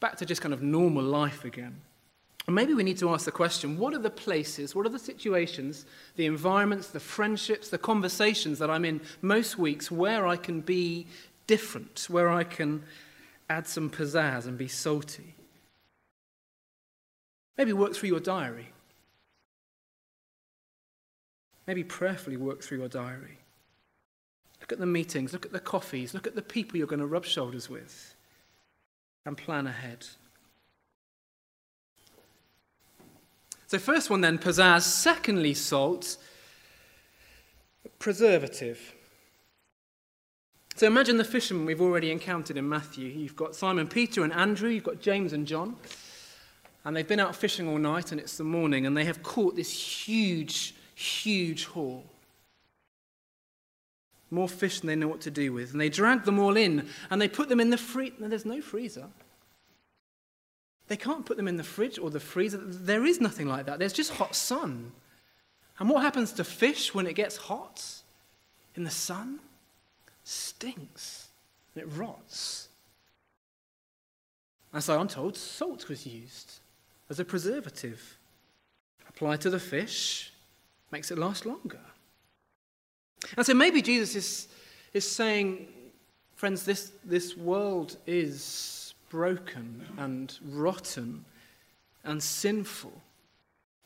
back 0.00 0.18
to 0.18 0.26
just 0.26 0.42
kind 0.42 0.52
of 0.52 0.62
normal 0.62 1.02
life 1.02 1.46
again. 1.46 1.80
And 2.46 2.54
maybe 2.54 2.74
we 2.74 2.82
need 2.82 2.98
to 2.98 3.08
ask 3.08 3.24
the 3.24 3.30
question 3.30 3.78
what 3.78 3.94
are 3.94 3.98
the 3.98 4.10
places, 4.10 4.74
what 4.74 4.84
are 4.84 4.90
the 4.90 4.98
situations, 4.98 5.86
the 6.16 6.26
environments, 6.26 6.88
the 6.88 7.00
friendships, 7.00 7.70
the 7.70 7.78
conversations 7.78 8.58
that 8.58 8.68
I'm 8.68 8.84
in 8.84 9.00
most 9.22 9.56
weeks 9.56 9.90
where 9.90 10.26
I 10.26 10.36
can 10.36 10.60
be 10.60 11.06
different, 11.46 12.04
where 12.10 12.28
I 12.28 12.44
can 12.44 12.82
add 13.48 13.66
some 13.66 13.88
pizzazz 13.88 14.46
and 14.46 14.58
be 14.58 14.68
salty? 14.68 15.36
Maybe 17.56 17.72
work 17.72 17.94
through 17.94 18.10
your 18.10 18.20
diary. 18.20 18.74
Maybe 21.66 21.82
prayerfully 21.82 22.36
work 22.36 22.62
through 22.62 22.78
your 22.78 22.88
diary. 22.88 23.38
Look 24.60 24.72
at 24.72 24.78
the 24.78 24.86
meetings, 24.86 25.32
look 25.32 25.44
at 25.44 25.52
the 25.52 25.60
coffees, 25.60 26.14
look 26.14 26.26
at 26.26 26.34
the 26.34 26.42
people 26.42 26.78
you're 26.78 26.86
going 26.86 27.00
to 27.00 27.06
rub 27.06 27.24
shoulders 27.24 27.68
with, 27.68 28.14
and 29.24 29.36
plan 29.36 29.66
ahead. 29.66 30.06
So, 33.66 33.78
first 33.80 34.10
one 34.10 34.20
then, 34.20 34.38
pizzazz. 34.38 34.82
Secondly, 34.82 35.52
salt, 35.52 36.18
preservative. 37.98 38.94
So, 40.76 40.86
imagine 40.86 41.16
the 41.16 41.24
fishermen 41.24 41.66
we've 41.66 41.80
already 41.80 42.12
encountered 42.12 42.56
in 42.56 42.68
Matthew. 42.68 43.08
You've 43.08 43.34
got 43.34 43.56
Simon 43.56 43.88
Peter 43.88 44.22
and 44.22 44.32
Andrew, 44.32 44.70
you've 44.70 44.84
got 44.84 45.00
James 45.00 45.32
and 45.32 45.48
John, 45.48 45.74
and 46.84 46.96
they've 46.96 47.08
been 47.08 47.18
out 47.18 47.34
fishing 47.34 47.68
all 47.68 47.78
night, 47.78 48.12
and 48.12 48.20
it's 48.20 48.36
the 48.36 48.44
morning, 48.44 48.86
and 48.86 48.96
they 48.96 49.04
have 49.04 49.24
caught 49.24 49.56
this 49.56 49.72
huge, 49.72 50.75
huge 50.96 51.66
haul. 51.66 52.04
More 54.30 54.48
fish 54.48 54.80
than 54.80 54.88
they 54.88 54.96
know 54.96 55.06
what 55.06 55.20
to 55.20 55.30
do 55.30 55.52
with. 55.52 55.70
And 55.70 55.80
they 55.80 55.88
drag 55.88 56.24
them 56.24 56.40
all 56.40 56.56
in, 56.56 56.88
and 57.10 57.22
they 57.22 57.28
put 57.28 57.48
them 57.48 57.60
in 57.60 57.70
the 57.70 57.78
freezer. 57.78 58.28
There's 58.28 58.44
no 58.44 58.60
freezer. 58.60 59.06
They 60.88 60.96
can't 60.96 61.26
put 61.26 61.36
them 61.36 61.48
in 61.48 61.56
the 61.56 61.64
fridge 61.64 61.98
or 61.98 62.10
the 62.10 62.20
freezer. 62.20 62.58
There 62.58 63.04
is 63.04 63.20
nothing 63.20 63.46
like 63.46 63.66
that. 63.66 63.78
There's 63.78 63.92
just 63.92 64.12
hot 64.12 64.34
sun. 64.34 64.92
And 65.78 65.90
what 65.90 66.02
happens 66.02 66.32
to 66.34 66.44
fish 66.44 66.94
when 66.94 67.06
it 67.06 67.14
gets 67.14 67.36
hot 67.36 67.84
in 68.74 68.84
the 68.84 68.90
sun? 68.90 69.40
Stinks. 70.24 71.28
It 71.74 71.86
rots. 71.92 72.68
And 74.72 74.82
so 74.82 74.98
I'm 74.98 75.08
told 75.08 75.36
salt 75.36 75.88
was 75.88 76.06
used 76.06 76.52
as 77.10 77.20
a 77.20 77.24
preservative. 77.24 78.16
Applied 79.08 79.40
to 79.42 79.50
the 79.50 79.60
fish, 79.60 80.32
makes 80.96 81.10
it 81.10 81.18
last 81.18 81.44
longer. 81.44 81.84
And 83.36 83.44
so 83.44 83.52
maybe 83.52 83.82
Jesus 83.82 84.16
is, 84.16 84.48
is 84.94 85.06
saying, 85.06 85.68
friends, 86.36 86.64
this, 86.64 86.92
this 87.04 87.36
world 87.36 87.98
is 88.06 88.94
broken 89.10 89.84
and 89.98 90.38
rotten 90.52 91.26
and 92.02 92.22
sinful 92.22 92.94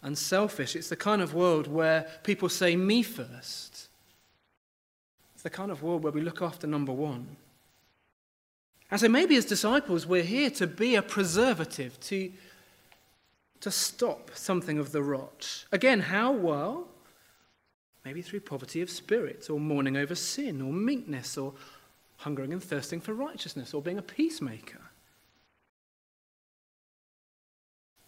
and 0.05 0.17
selfish. 0.17 0.77
It's 0.77 0.89
the 0.89 0.95
kind 0.95 1.21
of 1.21 1.35
world 1.35 1.67
where 1.67 2.07
people 2.23 2.49
say, 2.49 2.77
me 2.77 3.03
first. 3.03 3.89
It's 5.35 5.43
the 5.43 5.51
kind 5.51 5.73
of 5.73 5.83
world 5.83 6.05
where 6.05 6.13
we 6.13 6.21
look 6.21 6.41
after 6.41 6.69
number 6.69 6.93
one. 6.93 7.27
And 8.89 9.01
so 9.01 9.09
maybe 9.09 9.35
as 9.35 9.45
disciples, 9.45 10.07
we're 10.07 10.23
here 10.23 10.51
to 10.51 10.69
be 10.69 10.95
a 10.95 11.03
preservative, 11.03 11.99
to, 12.03 12.31
to 13.63 13.71
stop 13.73 14.31
something 14.35 14.79
of 14.79 14.93
the 14.93 15.03
rot. 15.03 15.65
Again, 15.73 15.99
how 15.99 16.31
well? 16.31 16.87
Maybe 18.05 18.23
through 18.23 18.41
poverty 18.41 18.81
of 18.81 18.91
spirit, 18.91 19.51
or 19.51 19.61
mourning 19.61 19.97
over 19.97 20.15
sin, 20.15 20.63
or 20.63 20.73
meekness, 20.73 21.37
or 21.37 21.53
hungering 22.17 22.53
and 22.53 22.63
thirsting 22.63 23.01
for 23.01 23.13
righteousness, 23.13 23.75
or 23.75 23.83
being 23.83 23.99
a 23.99 24.03
peacemaker. 24.03 24.81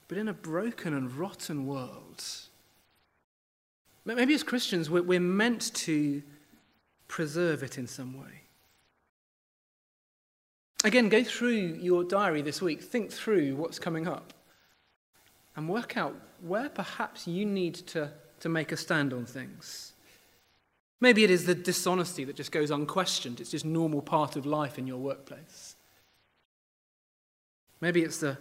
But 0.09 0.19
in 0.19 0.29
a 0.29 0.35
broken 0.35 0.95
and 0.95 1.13
rotten 1.13 1.67
world, 1.67 2.23
maybe 4.05 4.35
as 4.35 4.43
Christians, 4.43 4.91
we're 4.91 5.21
meant 5.21 5.75
to 5.75 6.23
preserve 7.09 7.63
it 7.63 7.79
in 7.79 7.87
some 7.87 8.19
way. 8.19 8.43
Again, 10.85 11.09
go 11.09 11.23
through 11.23 11.79
your 11.81 12.03
diary 12.03 12.43
this 12.43 12.61
week, 12.61 12.83
think 12.83 13.13
through 13.13 13.57
what's 13.57 13.79
coming 13.79 14.09
up, 14.09 14.33
and 15.55 15.69
work 15.69 15.97
out 15.97 16.17
where 16.41 16.69
perhaps 16.69 17.27
you 17.27 17.47
need 17.47 17.75
to, 17.75 18.11
to 18.43 18.49
make 18.49 18.73
a 18.73 18.77
stand 18.77 19.13
on 19.13 19.25
things. 19.25 19.93
Maybe 21.01 21.23
it 21.23 21.31
is 21.31 21.47
the 21.47 21.55
dishonesty 21.55 22.25
that 22.25 22.35
just 22.35 22.51
goes 22.51 22.73
unquestioned, 22.73 23.41
it's 23.41 23.53
just 23.53 23.65
normal 23.65 24.03
part 24.03 24.35
of 24.35 24.47
life 24.47 24.79
in 24.79 24.87
your 24.87 24.99
workplace. 24.99 25.77
Maybe 27.81 28.03
it's 28.03 28.19
the 28.19 28.39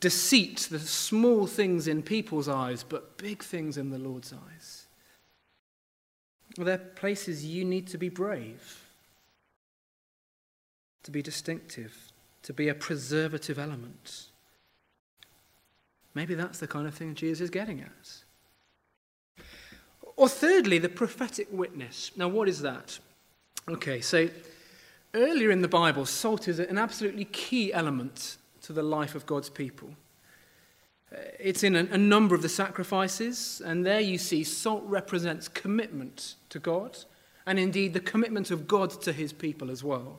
deceit, 0.00 0.68
the 0.70 0.78
small 0.78 1.46
things 1.46 1.86
in 1.86 2.02
people's 2.02 2.48
eyes, 2.48 2.82
but 2.82 3.18
big 3.18 3.42
things 3.42 3.76
in 3.76 3.90
the 3.90 3.98
Lord's 3.98 4.32
eyes. 4.32 4.86
Well, 6.56 6.64
there 6.64 6.76
are 6.76 6.78
places 6.78 7.44
you 7.44 7.64
need 7.64 7.88
to 7.88 7.98
be 7.98 8.08
brave, 8.08 8.84
to 11.02 11.10
be 11.10 11.20
distinctive, 11.20 11.94
to 12.42 12.54
be 12.54 12.68
a 12.68 12.74
preservative 12.74 13.58
element. 13.58 14.28
Maybe 16.14 16.34
that's 16.34 16.58
the 16.58 16.66
kind 16.66 16.86
of 16.86 16.94
thing 16.94 17.14
Jesus 17.14 17.42
is 17.42 17.50
getting 17.50 17.80
at. 17.80 18.24
Or 20.20 20.28
thirdly, 20.28 20.76
the 20.76 20.90
prophetic 20.90 21.48
witness. 21.50 22.10
Now, 22.14 22.28
what 22.28 22.46
is 22.46 22.60
that? 22.60 22.98
Okay, 23.66 24.02
so 24.02 24.28
earlier 25.14 25.50
in 25.50 25.62
the 25.62 25.66
Bible, 25.66 26.04
salt 26.04 26.46
is 26.46 26.58
an 26.58 26.76
absolutely 26.76 27.24
key 27.24 27.72
element 27.72 28.36
to 28.64 28.74
the 28.74 28.82
life 28.82 29.14
of 29.14 29.24
God's 29.24 29.48
people. 29.48 29.88
Uh, 31.10 31.20
it's 31.38 31.62
in 31.62 31.74
a, 31.74 31.96
number 31.96 32.34
of 32.34 32.42
the 32.42 32.50
sacrifices, 32.50 33.62
and 33.64 33.86
there 33.86 34.00
you 34.00 34.18
see 34.18 34.44
salt 34.44 34.82
represents 34.84 35.48
commitment 35.48 36.34
to 36.50 36.58
God, 36.58 36.98
and 37.46 37.58
indeed 37.58 37.94
the 37.94 38.00
commitment 38.00 38.50
of 38.50 38.68
God 38.68 38.90
to 39.00 39.14
his 39.14 39.32
people 39.32 39.70
as 39.70 39.82
well. 39.82 40.18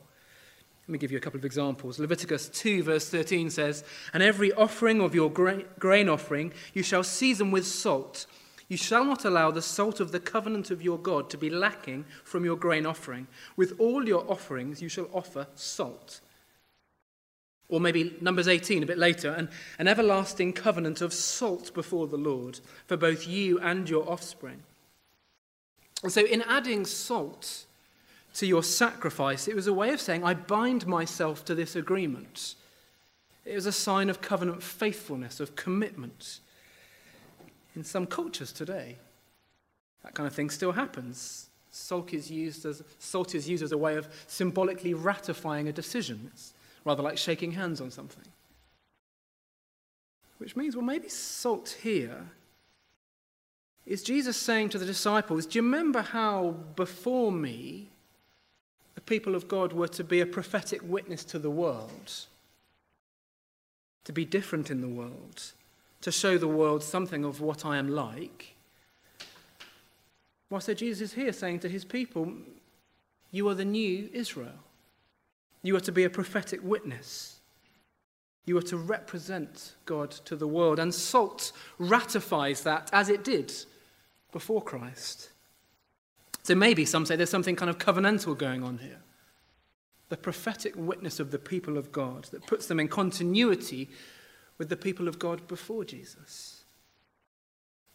Let 0.88 0.94
me 0.94 0.98
give 0.98 1.12
you 1.12 1.20
a 1.20 1.22
couple 1.22 1.38
of 1.38 1.46
examples. 1.46 2.00
Leviticus 2.00 2.50
2, 2.50 2.82
verse 2.82 3.08
13 3.08 3.52
says, 3.52 3.84
And 4.14 4.24
every 4.24 4.52
offering 4.54 5.00
of 5.00 5.14
your 5.14 5.30
grain 5.30 6.10
offering 6.10 6.54
you 6.74 6.82
shall 6.82 7.04
season 7.04 7.52
with 7.52 7.68
salt. 7.68 8.26
You 8.72 8.78
shall 8.78 9.04
not 9.04 9.26
allow 9.26 9.52
the 9.52 9.62
salt 9.62 10.00
of 10.00 10.14
the 10.14 10.20
covenant 10.22 10.72
of 10.72 10.82
your 10.82 10.98
God 10.98 11.30
to 11.32 11.38
be 11.38 11.50
lacking 11.50 12.06
from 12.24 12.46
your 12.46 12.56
grain 12.56 12.86
offering. 12.86 13.28
With 13.58 13.78
all 13.82 14.08
your 14.08 14.24
offerings 14.32 14.82
you 14.82 14.88
shall 14.88 15.10
offer 15.12 15.48
salt. 15.56 16.22
Or 17.68 17.82
maybe 17.82 18.16
Numbers 18.22 18.48
18, 18.48 18.82
a 18.82 18.86
bit 18.86 18.98
later, 18.98 19.32
an, 19.34 19.50
an 19.78 19.90
everlasting 19.90 20.54
covenant 20.54 21.02
of 21.02 21.12
salt 21.12 21.74
before 21.74 22.08
the 22.08 22.16
Lord 22.16 22.62
for 22.88 22.96
both 22.96 23.28
you 23.28 23.60
and 23.60 23.90
your 23.90 24.10
offspring. 24.10 24.64
And 26.02 26.14
so, 26.14 26.26
in 26.26 26.42
adding 26.44 26.86
salt 26.86 27.66
to 28.36 28.48
your 28.48 28.64
sacrifice, 28.64 29.50
it 29.50 29.56
was 29.56 29.68
a 29.68 29.74
way 29.74 29.90
of 29.90 30.00
saying, 30.00 30.24
I 30.24 30.34
bind 30.34 30.88
myself 30.88 31.44
to 31.44 31.56
this 31.56 31.76
agreement. 31.76 32.56
It 33.44 33.56
was 33.56 33.66
a 33.66 33.74
sign 33.74 34.10
of 34.10 34.22
covenant 34.22 34.64
faithfulness, 34.64 35.42
of 35.42 35.58
commitment. 35.58 36.40
In 37.76 37.84
some 37.84 38.06
cultures 38.06 38.52
today, 38.52 38.98
that 40.04 40.14
kind 40.14 40.28
of 40.28 40.34
thing 40.34 40.50
still 40.50 40.74
happens. 40.74 41.50
Salt 41.72 42.14
is 42.14 42.30
used 42.30 42.66
as, 42.66 42.84
salt 43.00 43.34
is 43.34 43.48
used 43.48 43.64
as 43.64 43.72
a 43.72 43.78
way 43.78 43.96
of 43.96 44.10
symbolically 44.28 44.94
ratifying 44.94 45.68
a 45.68 45.72
decision. 45.72 46.30
It's 46.34 46.54
rather 46.84 47.04
like 47.04 47.18
shaking 47.18 47.52
hands 47.52 47.80
on 47.80 47.92
something. 47.92 48.26
Which 50.38 50.56
means, 50.56 50.76
well, 50.76 50.86
maybe 50.86 51.08
salt 51.08 51.78
here 51.82 52.26
is 53.86 54.04
Jesus 54.04 54.38
saying 54.38 54.70
to 54.70 54.80
the 54.80 54.86
disciples, 54.86 55.46
Do 55.46 55.60
you 55.60 55.64
remember 55.64 56.02
how 56.02 56.56
before 56.76 57.32
me 57.32 57.90
the 58.96 59.02
people 59.02 59.36
of 59.36 59.48
God 59.48 59.74
were 59.74 59.88
to 59.90 60.04
be 60.04 60.20
a 60.20 60.26
prophetic 60.26 60.82
witness 60.84 61.24
to 61.26 61.40
the 61.40 61.50
world? 61.50 62.26
To 64.06 64.14
be 64.14 64.26
different 64.26 64.72
in 64.72 64.82
the 64.82 64.88
world, 64.88 65.52
to 66.02 66.12
show 66.12 66.38
the 66.38 66.48
world 66.48 66.84
something 66.84 67.24
of 67.24 67.42
what 67.42 67.66
I 67.66 67.78
am 67.78 67.88
like. 67.88 68.56
Why 70.50 70.60
so 70.60 70.74
Jesus 70.74 71.12
is 71.12 71.14
here 71.14 71.32
saying 71.32 71.60
to 71.60 71.70
his 71.70 71.86
people, 71.86 72.34
You 73.32 73.48
are 73.48 73.56
the 73.56 73.66
new 73.66 74.10
Israel. 74.12 74.60
You 75.64 75.76
are 75.76 75.82
to 75.82 75.92
be 75.92 76.04
a 76.04 76.10
prophetic 76.10 76.60
witness. 76.64 77.40
You 78.46 78.58
are 78.58 78.64
to 78.64 78.78
represent 78.78 79.76
God 79.86 80.12
to 80.26 80.36
the 80.36 80.48
world. 80.48 80.80
And 80.80 80.94
salt 80.94 81.52
ratifies 81.78 82.64
that 82.64 82.90
as 82.92 83.10
it 83.10 83.24
did 83.24 83.54
before 84.32 84.62
Christ. 84.62 85.30
So 86.44 86.56
maybe 86.56 86.86
some 86.86 87.06
say 87.06 87.16
there's 87.16 87.30
something 87.30 87.56
kind 87.56 87.70
of 87.70 87.78
covenantal 87.78 88.38
going 88.38 88.64
on 88.64 88.80
here. 88.80 89.00
The 90.10 90.18
prophetic 90.18 90.74
witness 90.76 91.20
of 91.20 91.32
the 91.32 91.40
people 91.40 91.78
of 91.78 91.92
God 91.92 92.26
that 92.32 92.48
puts 92.48 92.66
them 92.66 92.80
in 92.80 92.88
continuity 92.88 93.90
with 94.58 94.70
the 94.70 94.78
people 94.78 95.08
of 95.08 95.20
God 95.20 95.48
before 95.48 95.84
Jesus. 95.84 96.64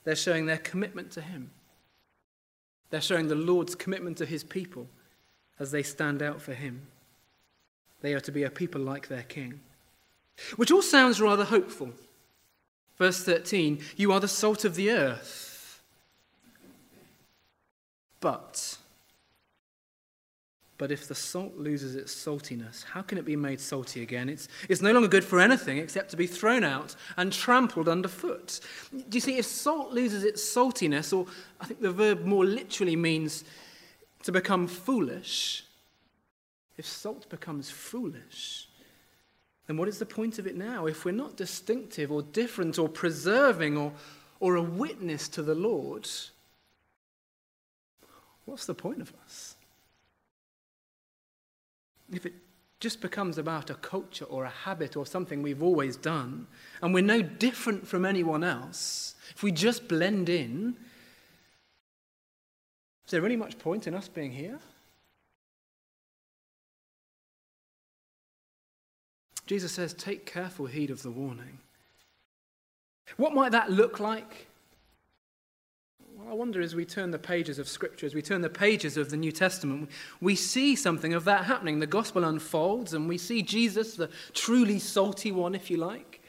They're 0.04 0.16
showing 0.16 0.46
their 0.46 0.58
commitment 0.58 1.10
to 1.12 1.20
Him. 1.20 1.50
They're 2.90 3.00
showing 3.00 3.28
the 3.28 3.34
Lord's 3.34 3.74
commitment 3.74 4.18
to 4.18 4.26
His 4.26 4.44
people 4.44 4.88
as 5.58 5.70
they 5.70 5.82
stand 5.82 6.22
out 6.22 6.40
for 6.40 6.54
Him. 6.54 6.82
They 8.00 8.14
are 8.14 8.20
to 8.20 8.32
be 8.32 8.44
a 8.44 8.50
people 8.50 8.80
like 8.80 9.08
their 9.08 9.22
king. 9.22 9.60
Which 10.56 10.70
all 10.70 10.82
sounds 10.82 11.20
rather 11.20 11.44
hopeful. 11.44 11.92
Verse 12.98 13.22
13 13.24 13.80
You 13.96 14.12
are 14.12 14.20
the 14.20 14.28
salt 14.28 14.64
of 14.64 14.74
the 14.74 14.90
earth. 14.90 15.80
But 18.20 18.78
but 20.78 20.92
if 20.92 21.08
the 21.08 21.14
salt 21.14 21.56
loses 21.56 21.94
its 21.94 22.14
saltiness, 22.14 22.84
how 22.84 23.00
can 23.00 23.16
it 23.16 23.24
be 23.24 23.36
made 23.36 23.60
salty 23.60 24.02
again? 24.02 24.28
It's, 24.28 24.48
it's 24.68 24.82
no 24.82 24.92
longer 24.92 25.08
good 25.08 25.24
for 25.24 25.40
anything 25.40 25.78
except 25.78 26.10
to 26.10 26.16
be 26.16 26.26
thrown 26.26 26.64
out 26.64 26.94
and 27.16 27.32
trampled 27.32 27.88
underfoot. 27.88 28.60
Do 28.92 29.16
you 29.16 29.20
see, 29.20 29.38
if 29.38 29.46
salt 29.46 29.92
loses 29.92 30.22
its 30.22 30.42
saltiness, 30.42 31.16
or 31.16 31.26
I 31.60 31.64
think 31.64 31.80
the 31.80 31.92
verb 31.92 32.24
more 32.24 32.44
literally 32.44 32.96
means 32.96 33.44
to 34.24 34.32
become 34.32 34.66
foolish, 34.66 35.64
if 36.76 36.84
salt 36.84 37.28
becomes 37.30 37.70
foolish, 37.70 38.68
then 39.66 39.78
what 39.78 39.88
is 39.88 39.98
the 39.98 40.06
point 40.06 40.38
of 40.38 40.46
it 40.46 40.56
now? 40.56 40.86
If 40.86 41.04
we're 41.04 41.12
not 41.12 41.36
distinctive 41.36 42.12
or 42.12 42.22
different 42.22 42.78
or 42.78 42.88
preserving 42.88 43.78
or, 43.78 43.92
or 44.40 44.56
a 44.56 44.62
witness 44.62 45.26
to 45.30 45.42
the 45.42 45.54
Lord, 45.54 46.06
what's 48.44 48.66
the 48.66 48.74
point 48.74 49.00
of 49.00 49.12
us? 49.24 49.55
If 52.12 52.26
it 52.26 52.34
just 52.80 53.00
becomes 53.00 53.38
about 53.38 53.70
a 53.70 53.74
culture 53.74 54.26
or 54.26 54.44
a 54.44 54.50
habit 54.50 54.96
or 54.96 55.06
something 55.06 55.42
we've 55.42 55.62
always 55.62 55.96
done, 55.96 56.46
and 56.82 56.92
we're 56.92 57.02
no 57.02 57.22
different 57.22 57.86
from 57.86 58.04
anyone 58.04 58.44
else, 58.44 59.14
if 59.30 59.42
we 59.42 59.50
just 59.50 59.88
blend 59.88 60.28
in, 60.28 60.76
is 63.06 63.10
there 63.12 63.20
really 63.20 63.36
much 63.36 63.58
point 63.58 63.86
in 63.86 63.94
us 63.94 64.08
being 64.08 64.32
here? 64.32 64.58
Jesus 69.46 69.72
says, 69.72 69.94
Take 69.94 70.26
careful 70.26 70.66
heed 70.66 70.90
of 70.90 71.02
the 71.02 71.10
warning. 71.10 71.58
What 73.16 73.32
might 73.32 73.52
that 73.52 73.70
look 73.70 74.00
like? 74.00 74.48
I 76.28 76.32
wonder 76.32 76.60
as 76.60 76.74
we 76.74 76.84
turn 76.84 77.10
the 77.10 77.18
pages 77.18 77.58
of 77.58 77.68
Scripture, 77.68 78.06
as 78.06 78.14
we 78.14 78.22
turn 78.22 78.40
the 78.40 78.48
pages 78.48 78.96
of 78.96 79.10
the 79.10 79.16
New 79.16 79.32
Testament, 79.32 79.90
we 80.20 80.34
see 80.34 80.74
something 80.74 81.12
of 81.12 81.24
that 81.24 81.44
happening. 81.44 81.78
The 81.78 81.86
gospel 81.86 82.24
unfolds, 82.24 82.94
and 82.94 83.08
we 83.08 83.18
see 83.18 83.42
Jesus, 83.42 83.94
the 83.94 84.10
truly 84.32 84.78
salty 84.78 85.30
one, 85.30 85.54
if 85.54 85.70
you 85.70 85.76
like. 85.76 86.22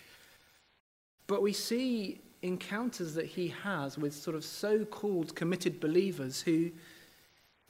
But 1.25 1.41
we 1.41 1.53
see 1.53 2.19
encounters 2.41 3.13
that 3.13 3.25
he 3.25 3.47
has 3.63 3.97
with 3.97 4.13
sort 4.13 4.35
of 4.35 4.43
so 4.43 4.85
called 4.85 5.35
committed 5.35 5.79
believers 5.79 6.41
who, 6.41 6.71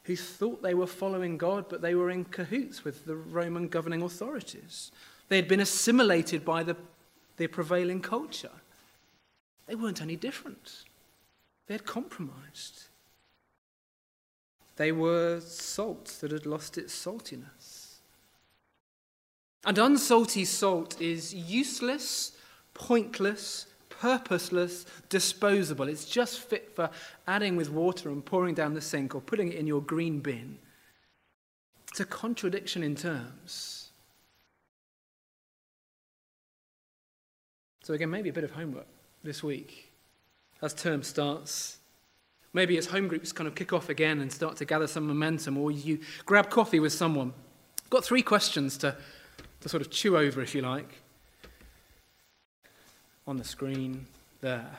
who 0.04 0.16
thought 0.16 0.62
they 0.62 0.74
were 0.74 0.88
following 0.88 1.38
God, 1.38 1.66
but 1.70 1.82
they 1.82 1.96
were 1.96 2.10
in 2.10 2.26
cahoots 2.26 2.84
with 2.84 3.06
the 3.06 3.16
Roman 3.16 3.68
governing 3.68 4.02
authorities. 4.02 4.92
They 5.30 5.36
had 5.36 5.48
been 5.48 5.60
assimilated 5.60 6.44
by 6.44 6.64
the, 6.64 6.76
the 7.38 7.48
prevailing 7.48 8.02
culture. 8.02 8.52
They 9.68 9.76
weren't 9.76 10.02
any 10.02 10.16
different. 10.16 10.84
They 11.68 11.74
had 11.74 11.86
compromised. 11.86 12.84
They 14.78 14.92
were 14.92 15.42
salt 15.42 16.06
that 16.22 16.32
had 16.32 16.46
lost 16.46 16.78
its 16.78 16.94
saltiness. 16.94 17.96
And 19.66 19.78
unsalty 19.78 20.46
salt 20.46 21.02
is 21.02 21.34
useless, 21.34 22.38
pointless, 22.74 23.66
purposeless, 23.90 24.86
disposable. 25.10 25.90
It's 25.90 26.06
just 26.06 26.40
fit 26.40 26.74
for 26.74 26.90
adding 27.28 27.58
with 27.58 27.70
water 27.70 28.10
and 28.10 28.24
pouring 28.24 28.54
down 28.54 28.76
the 28.76 28.82
sink 28.82 29.14
or 29.14 29.20
putting 29.20 29.52
it 29.52 29.56
in 29.56 29.68
your 29.68 29.82
green 29.82 30.20
bin. 30.20 30.60
It's 31.90 32.00
a 32.00 32.06
contradiction 32.06 32.84
in 32.84 32.96
terms. 32.96 33.90
So, 37.84 37.94
again, 37.94 38.10
maybe 38.10 38.30
a 38.30 38.34
bit 38.34 38.44
of 38.44 38.52
homework 38.52 38.88
this 39.24 39.42
week 39.42 39.87
as 40.62 40.74
term 40.74 41.04
starts. 41.04 41.78
Maybe 42.54 42.78
as 42.78 42.88
home 42.88 43.08
groups 43.08 43.32
kind 43.32 43.48
of 43.48 43.56
kick 43.56 43.74
off 43.74 43.90
again 43.90 44.22
and 44.22 44.32
start 44.32 44.58
to 44.58 44.66
gather 44.66 44.88
some 44.88 45.08
momentum, 45.08 45.58
or 45.58 45.72
you 45.72 46.00
grab 46.26 46.50
coffee 46.50 46.80
with 46.80 46.94
someone. 46.94 47.34
I've 47.84 47.90
got 47.90 48.04
three 48.04 48.22
questions 48.22 48.78
to, 48.80 48.96
to 49.62 49.70
sort 49.70 49.82
of 49.82 49.92
chew 49.92 50.18
over, 50.18 50.42
if 50.42 50.56
you 50.56 50.62
like, 50.62 51.02
on 53.28 53.38
the 53.38 53.44
screen 53.44 54.08
there. 54.42 54.70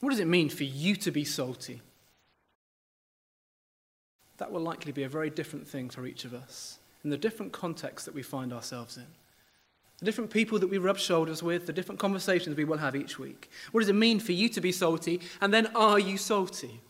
What 0.00 0.10
does 0.10 0.20
it 0.20 0.26
mean 0.26 0.48
for 0.48 0.64
you 0.64 0.96
to 0.96 1.10
be 1.10 1.24
salty? 1.24 1.80
That 4.38 4.50
will 4.50 4.60
likely 4.60 4.90
be 4.90 5.04
a 5.04 5.08
very 5.08 5.30
different 5.30 5.68
thing 5.68 5.88
for 5.88 6.04
each 6.06 6.24
of 6.24 6.34
us 6.34 6.80
in 7.04 7.10
the 7.10 7.16
different 7.16 7.52
contexts 7.52 8.04
that 8.06 8.14
we 8.14 8.22
find 8.22 8.52
ourselves 8.52 8.96
in 8.96 9.06
the 10.02 10.06
different 10.06 10.32
people 10.32 10.58
that 10.58 10.66
we 10.66 10.78
rub 10.78 10.98
shoulders 10.98 11.44
with, 11.44 11.66
the 11.66 11.72
different 11.72 12.00
conversations 12.00 12.56
we 12.56 12.64
will 12.64 12.78
have 12.78 12.96
each 12.96 13.20
week. 13.20 13.48
What 13.70 13.82
does 13.82 13.88
it 13.88 13.94
mean 13.94 14.18
for 14.18 14.32
you 14.32 14.48
to 14.48 14.60
be 14.60 14.72
salty? 14.72 15.20
And 15.40 15.54
then, 15.54 15.68
are 15.76 15.96
you 15.96 16.18
salty? 16.18 16.80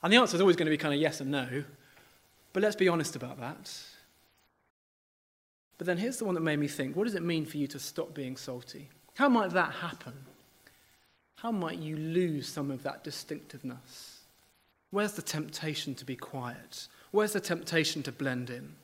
And 0.00 0.12
the 0.12 0.16
answer 0.16 0.36
is 0.36 0.40
always 0.40 0.54
going 0.54 0.66
to 0.66 0.70
be 0.70 0.76
kind 0.76 0.94
of 0.94 1.00
yes 1.00 1.20
and 1.20 1.32
no. 1.32 1.64
But 2.52 2.62
let's 2.62 2.76
be 2.76 2.86
honest 2.86 3.16
about 3.16 3.40
that. 3.40 3.76
But 5.78 5.88
then 5.88 5.98
here's 5.98 6.18
the 6.18 6.24
one 6.24 6.36
that 6.36 6.42
made 6.42 6.60
me 6.60 6.68
think 6.68 6.94
what 6.94 7.04
does 7.04 7.16
it 7.16 7.24
mean 7.24 7.44
for 7.44 7.56
you 7.56 7.66
to 7.66 7.80
stop 7.80 8.14
being 8.14 8.36
salty? 8.36 8.88
How 9.16 9.28
might 9.28 9.50
that 9.50 9.72
happen? 9.72 10.12
How 11.34 11.50
might 11.50 11.78
you 11.78 11.96
lose 11.96 12.46
some 12.46 12.70
of 12.70 12.84
that 12.84 13.02
distinctiveness? 13.02 14.20
Where's 14.92 15.14
the 15.14 15.22
temptation 15.22 15.96
to 15.96 16.04
be 16.04 16.14
quiet? 16.14 16.86
Where's 17.10 17.32
the 17.32 17.40
temptation 17.40 18.04
to 18.04 18.12
blend 18.12 18.48
in? 18.48 18.74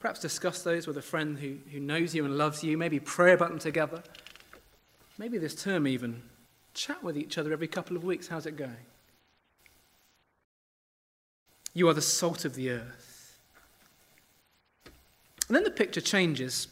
Perhaps 0.00 0.20
discuss 0.20 0.62
those 0.62 0.86
with 0.86 0.96
a 0.96 1.02
friend 1.02 1.38
who, 1.38 1.56
who 1.72 1.80
knows 1.80 2.14
you 2.14 2.24
and 2.24 2.38
loves 2.38 2.62
you. 2.62 2.78
Maybe 2.78 3.00
pray 3.00 3.32
about 3.32 3.48
them 3.48 3.58
together. 3.58 4.02
Maybe 5.18 5.38
this 5.38 5.60
term, 5.60 5.88
even. 5.88 6.22
Chat 6.72 7.02
with 7.02 7.18
each 7.18 7.36
other 7.36 7.52
every 7.52 7.66
couple 7.66 7.96
of 7.96 8.04
weeks. 8.04 8.28
How's 8.28 8.46
it 8.46 8.56
going? 8.56 8.76
You 11.74 11.88
are 11.88 11.94
the 11.94 12.00
salt 12.00 12.44
of 12.44 12.54
the 12.54 12.70
earth. 12.70 13.38
And 15.48 15.56
then 15.56 15.64
the 15.64 15.70
picture 15.70 16.00
changes. 16.00 16.68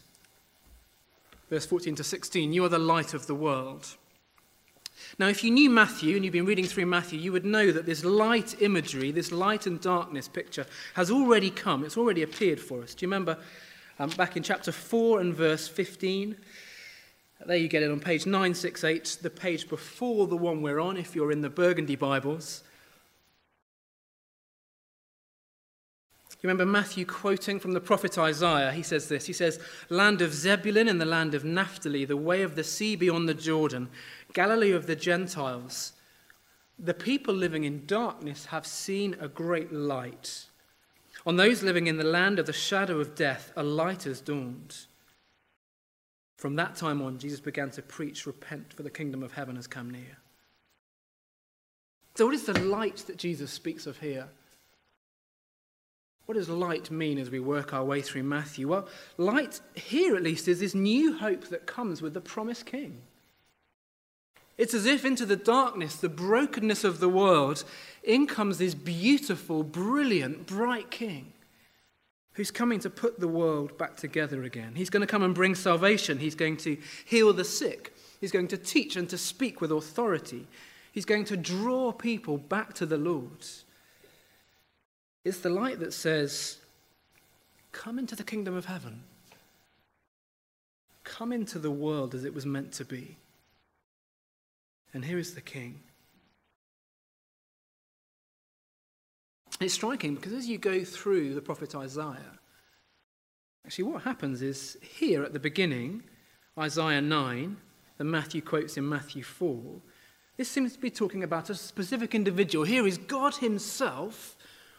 Verse 1.49 1.65
14 1.65 1.95
to 1.95 2.03
16 2.03 2.53
You 2.53 2.63
are 2.63 2.69
the 2.69 2.79
light 2.79 3.13
of 3.13 3.27
the 3.27 3.35
world. 3.35 3.95
Now, 5.19 5.27
if 5.27 5.43
you 5.43 5.51
knew 5.51 5.69
Matthew 5.69 6.15
and 6.15 6.25
you've 6.25 6.33
been 6.33 6.45
reading 6.45 6.65
through 6.65 6.85
Matthew, 6.85 7.19
you 7.19 7.31
would 7.31 7.45
know 7.45 7.71
that 7.71 7.85
this 7.85 8.03
light 8.03 8.61
imagery, 8.61 9.11
this 9.11 9.31
light 9.31 9.65
and 9.65 9.79
darkness 9.79 10.27
picture, 10.27 10.65
has 10.95 11.11
already 11.11 11.49
come. 11.49 11.83
It's 11.83 11.97
already 11.97 12.23
appeared 12.23 12.59
for 12.59 12.83
us. 12.83 12.93
Do 12.93 13.05
you 13.05 13.07
remember 13.07 13.37
um, 13.99 14.09
back 14.11 14.37
in 14.37 14.43
chapter 14.43 14.71
4 14.71 15.21
and 15.21 15.33
verse 15.33 15.67
15? 15.67 16.35
There 17.45 17.57
you 17.57 17.67
get 17.67 17.83
it 17.83 17.91
on 17.91 17.99
page 17.99 18.25
968, 18.25 19.19
the 19.21 19.29
page 19.29 19.69
before 19.69 20.27
the 20.27 20.37
one 20.37 20.61
we're 20.61 20.79
on, 20.79 20.97
if 20.97 21.15
you're 21.15 21.31
in 21.31 21.41
the 21.41 21.49
Burgundy 21.49 21.95
Bibles. 21.95 22.63
You 26.41 26.47
remember 26.47 26.71
Matthew 26.71 27.03
quoting 27.03 27.59
from 27.59 27.71
the 27.71 27.81
prophet 27.81 28.15
Isaiah? 28.15 28.71
He 28.71 28.83
says 28.83 29.09
this 29.09 29.25
He 29.25 29.33
says, 29.33 29.59
Land 29.89 30.21
of 30.21 30.33
Zebulun 30.33 30.87
and 30.87 31.01
the 31.01 31.05
land 31.05 31.33
of 31.33 31.43
Naphtali, 31.43 32.05
the 32.05 32.15
way 32.15 32.43
of 32.43 32.55
the 32.55 32.63
sea 32.63 32.95
beyond 32.95 33.27
the 33.27 33.33
Jordan, 33.33 33.89
Galilee 34.33 34.71
of 34.71 34.87
the 34.87 34.95
Gentiles. 34.95 35.93
The 36.79 36.93
people 36.93 37.33
living 37.33 37.63
in 37.63 37.85
darkness 37.85 38.45
have 38.45 38.67
seen 38.67 39.15
a 39.19 39.27
great 39.27 39.71
light. 39.71 40.45
On 41.25 41.35
those 41.35 41.63
living 41.63 41.87
in 41.87 41.97
the 41.97 42.03
land 42.03 42.39
of 42.39 42.45
the 42.45 42.53
shadow 42.53 42.99
of 42.99 43.15
death, 43.15 43.51
a 43.55 43.63
light 43.63 44.03
has 44.03 44.21
dawned. 44.21 44.75
From 46.37 46.55
that 46.55 46.75
time 46.75 47.01
on, 47.01 47.17
Jesus 47.17 47.39
began 47.39 47.71
to 47.71 47.81
preach, 47.81 48.27
Repent, 48.27 48.73
for 48.73 48.83
the 48.83 48.91
kingdom 48.91 49.23
of 49.23 49.33
heaven 49.33 49.55
has 49.55 49.65
come 49.65 49.89
near. 49.89 50.17
So, 52.15 52.25
what 52.25 52.35
is 52.35 52.45
the 52.45 52.59
light 52.59 52.97
that 53.07 53.17
Jesus 53.17 53.51
speaks 53.51 53.87
of 53.87 53.99
here? 53.99 54.27
What 56.27 56.35
does 56.35 56.49
light 56.49 56.91
mean 56.91 57.17
as 57.17 57.29
we 57.29 57.39
work 57.39 57.73
our 57.73 57.85
way 57.85 58.01
through 58.01 58.23
Matthew? 58.23 58.67
Well, 58.67 58.87
light 59.17 59.61
here 59.75 60.15
at 60.15 60.23
least 60.23 60.47
is 60.47 60.59
this 60.59 60.75
new 60.75 61.17
hope 61.17 61.47
that 61.49 61.65
comes 61.65 62.01
with 62.01 62.13
the 62.13 62.21
promised 62.21 62.65
king. 62.65 63.01
It's 64.57 64.73
as 64.73 64.85
if 64.85 65.05
into 65.05 65.25
the 65.25 65.35
darkness, 65.35 65.95
the 65.95 66.09
brokenness 66.09 66.83
of 66.83 66.99
the 66.99 67.09
world, 67.09 67.63
in 68.03 68.25
comes 68.25 68.57
this 68.57 68.73
beautiful, 68.73 69.63
brilliant, 69.63 70.47
bright 70.47 70.89
king 70.89 71.33
who's 72.33 72.51
coming 72.51 72.79
to 72.79 72.89
put 72.89 73.19
the 73.19 73.27
world 73.27 73.77
back 73.77 73.97
together 73.97 74.43
again. 74.43 74.73
He's 74.75 74.89
going 74.89 75.01
to 75.01 75.07
come 75.07 75.23
and 75.23 75.33
bring 75.33 75.55
salvation. 75.55 76.19
He's 76.19 76.35
going 76.35 76.57
to 76.57 76.77
heal 77.05 77.33
the 77.33 77.43
sick. 77.43 77.95
He's 78.21 78.31
going 78.31 78.47
to 78.49 78.57
teach 78.57 78.95
and 78.95 79.09
to 79.09 79.17
speak 79.17 79.59
with 79.59 79.71
authority. 79.71 80.47
He's 80.91 81.05
going 81.05 81.25
to 81.25 81.37
draw 81.37 81.91
people 81.91 82.37
back 82.37 82.73
to 82.75 82.85
the 82.85 82.97
Lord. 82.97 83.45
It's 85.23 85.39
the 85.39 85.49
light 85.49 85.79
that 85.79 85.93
says, 85.93 86.57
Come 87.71 87.99
into 87.99 88.15
the 88.15 88.23
kingdom 88.23 88.55
of 88.55 88.65
heaven. 88.65 89.01
Come 91.03 91.31
into 91.31 91.59
the 91.59 91.71
world 91.71 92.15
as 92.15 92.23
it 92.23 92.33
was 92.33 92.45
meant 92.45 92.71
to 92.73 92.85
be. 92.85 93.17
And 94.93 95.03
here 95.05 95.17
is 95.17 95.33
the 95.33 95.41
king. 95.41 95.81
It's 99.59 99.73
striking 99.73 100.15
because 100.15 100.33
as 100.33 100.47
you 100.47 100.57
go 100.57 100.83
through 100.83 101.33
the 101.33 101.41
prophet 101.41 101.75
Isaiah, 101.75 102.39
actually 103.65 103.85
what 103.85 104.03
happens 104.03 104.41
is 104.41 104.77
here 104.81 105.23
at 105.23 105.33
the 105.33 105.39
beginning, 105.39 106.03
Isaiah 106.57 107.01
9, 107.01 107.57
that 107.97 108.03
Matthew 108.03 108.41
quotes 108.41 108.77
in 108.77 108.87
Matthew 108.87 109.23
4, 109.23 109.81
this 110.37 110.49
seems 110.49 110.73
to 110.73 110.79
be 110.79 110.91
talking 110.91 111.23
about 111.23 111.49
a 111.49 111.55
specific 111.55 112.13
individual. 112.13 112.63
Here 112.63 112.85
is 112.85 112.99
God 112.99 113.35
Himself 113.37 114.35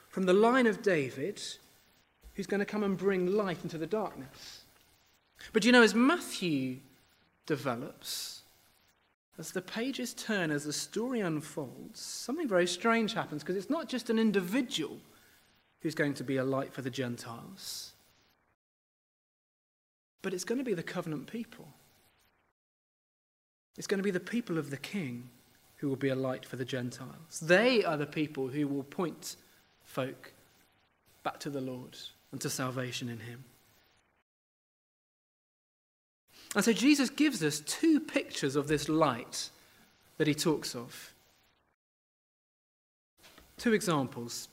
from 0.08 0.24
the 0.24 0.32
line 0.32 0.68
of 0.68 0.82
David 0.82 1.42
who's 2.34 2.46
going 2.46 2.60
to 2.60 2.64
come 2.64 2.84
and 2.84 2.96
bring 2.96 3.26
light 3.26 3.64
into 3.64 3.76
the 3.76 3.86
darkness. 3.86 4.62
But 5.52 5.64
you 5.64 5.72
know, 5.72 5.82
as 5.82 5.92
Matthew 5.92 6.78
develops, 7.46 8.37
as 9.38 9.52
the 9.52 9.62
pages 9.62 10.14
turn, 10.14 10.50
as 10.50 10.64
the 10.64 10.72
story 10.72 11.20
unfolds, 11.20 12.00
something 12.00 12.48
very 12.48 12.66
strange 12.66 13.14
happens 13.14 13.42
because 13.42 13.56
it's 13.56 13.70
not 13.70 13.88
just 13.88 14.10
an 14.10 14.18
individual 14.18 14.98
who's 15.80 15.94
going 15.94 16.14
to 16.14 16.24
be 16.24 16.38
a 16.38 16.44
light 16.44 16.72
for 16.72 16.82
the 16.82 16.90
Gentiles, 16.90 17.92
but 20.22 20.34
it's 20.34 20.44
going 20.44 20.58
to 20.58 20.64
be 20.64 20.74
the 20.74 20.82
covenant 20.82 21.28
people. 21.28 21.68
It's 23.76 23.86
going 23.86 23.98
to 23.98 24.04
be 24.04 24.10
the 24.10 24.18
people 24.18 24.58
of 24.58 24.70
the 24.70 24.76
king 24.76 25.30
who 25.76 25.88
will 25.88 25.96
be 25.96 26.08
a 26.08 26.16
light 26.16 26.44
for 26.44 26.56
the 26.56 26.64
Gentiles. 26.64 27.40
They 27.40 27.84
are 27.84 27.96
the 27.96 28.06
people 28.06 28.48
who 28.48 28.66
will 28.66 28.82
point 28.82 29.36
folk 29.84 30.32
back 31.22 31.38
to 31.40 31.50
the 31.50 31.60
Lord 31.60 31.96
and 32.32 32.40
to 32.40 32.50
salvation 32.50 33.08
in 33.08 33.20
him. 33.20 33.44
And 36.54 36.64
so 36.64 36.72
Jesus 36.72 37.10
gives 37.10 37.42
us 37.42 37.60
two 37.60 38.00
pictures 38.00 38.56
of 38.56 38.68
this 38.68 38.88
light 38.88 39.50
that 40.16 40.26
he 40.26 40.34
talks 40.34 40.74
of. 40.74 41.12
Two 43.56 43.72
examples 43.72 44.48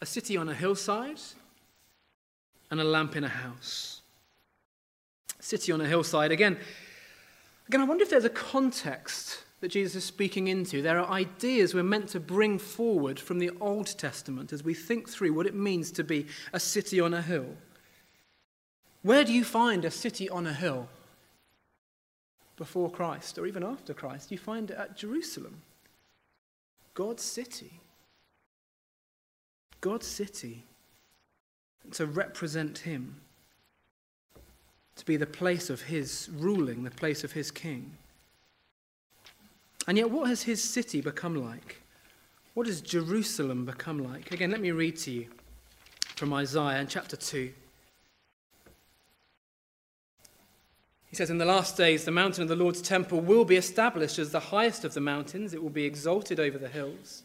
a 0.00 0.06
city 0.06 0.36
on 0.36 0.48
a 0.48 0.54
hillside 0.54 1.20
and 2.70 2.80
a 2.80 2.84
lamp 2.84 3.14
in 3.14 3.22
a 3.22 3.28
house. 3.28 4.02
City 5.38 5.70
on 5.70 5.80
a 5.80 5.86
hillside. 5.86 6.32
Again, 6.32 6.58
again, 7.68 7.80
I 7.80 7.84
wonder 7.84 8.02
if 8.02 8.10
there's 8.10 8.24
a 8.24 8.30
context 8.30 9.44
that 9.60 9.68
Jesus 9.68 9.94
is 9.94 10.04
speaking 10.04 10.48
into. 10.48 10.82
There 10.82 10.98
are 10.98 11.08
ideas 11.08 11.72
we're 11.72 11.84
meant 11.84 12.08
to 12.08 12.20
bring 12.20 12.58
forward 12.58 13.20
from 13.20 13.38
the 13.38 13.50
Old 13.60 13.96
Testament 13.96 14.52
as 14.52 14.64
we 14.64 14.74
think 14.74 15.08
through 15.08 15.34
what 15.34 15.46
it 15.46 15.54
means 15.54 15.92
to 15.92 16.02
be 16.02 16.26
a 16.52 16.58
city 16.58 16.98
on 16.98 17.14
a 17.14 17.22
hill. 17.22 17.46
Where 19.02 19.24
do 19.24 19.32
you 19.32 19.44
find 19.44 19.84
a 19.84 19.90
city 19.90 20.28
on 20.28 20.46
a 20.46 20.52
hill? 20.52 20.88
Before 22.56 22.90
Christ, 22.90 23.38
or 23.38 23.46
even 23.46 23.64
after 23.64 23.92
Christ, 23.92 24.30
you 24.30 24.38
find 24.38 24.70
it 24.70 24.76
at 24.76 24.96
Jerusalem. 24.96 25.62
God's 26.94 27.22
city. 27.22 27.80
God's 29.80 30.06
city. 30.06 30.64
To 31.92 32.06
represent 32.06 32.78
Him. 32.78 33.16
To 34.96 35.04
be 35.04 35.16
the 35.16 35.26
place 35.26 35.70
of 35.70 35.82
His 35.82 36.28
ruling, 36.32 36.84
the 36.84 36.90
place 36.90 37.24
of 37.24 37.32
His 37.32 37.50
king. 37.50 37.96
And 39.88 39.98
yet, 39.98 40.10
what 40.10 40.28
has 40.28 40.42
His 40.42 40.62
city 40.62 41.00
become 41.00 41.34
like? 41.34 41.82
What 42.54 42.66
has 42.66 42.80
Jerusalem 42.80 43.64
become 43.64 43.98
like? 43.98 44.30
Again, 44.30 44.50
let 44.50 44.60
me 44.60 44.70
read 44.70 44.96
to 44.98 45.10
you 45.10 45.26
from 46.14 46.32
Isaiah 46.34 46.80
in 46.80 46.86
chapter 46.86 47.16
2. 47.16 47.52
He 51.12 51.16
says, 51.16 51.28
In 51.28 51.36
the 51.36 51.44
last 51.44 51.76
days, 51.76 52.06
the 52.06 52.10
mountain 52.10 52.42
of 52.42 52.48
the 52.48 52.56
Lord's 52.56 52.80
temple 52.80 53.20
will 53.20 53.44
be 53.44 53.56
established 53.56 54.18
as 54.18 54.32
the 54.32 54.40
highest 54.40 54.82
of 54.82 54.94
the 54.94 55.00
mountains. 55.00 55.52
It 55.52 55.62
will 55.62 55.68
be 55.68 55.84
exalted 55.84 56.40
over 56.40 56.56
the 56.56 56.70
hills. 56.70 57.22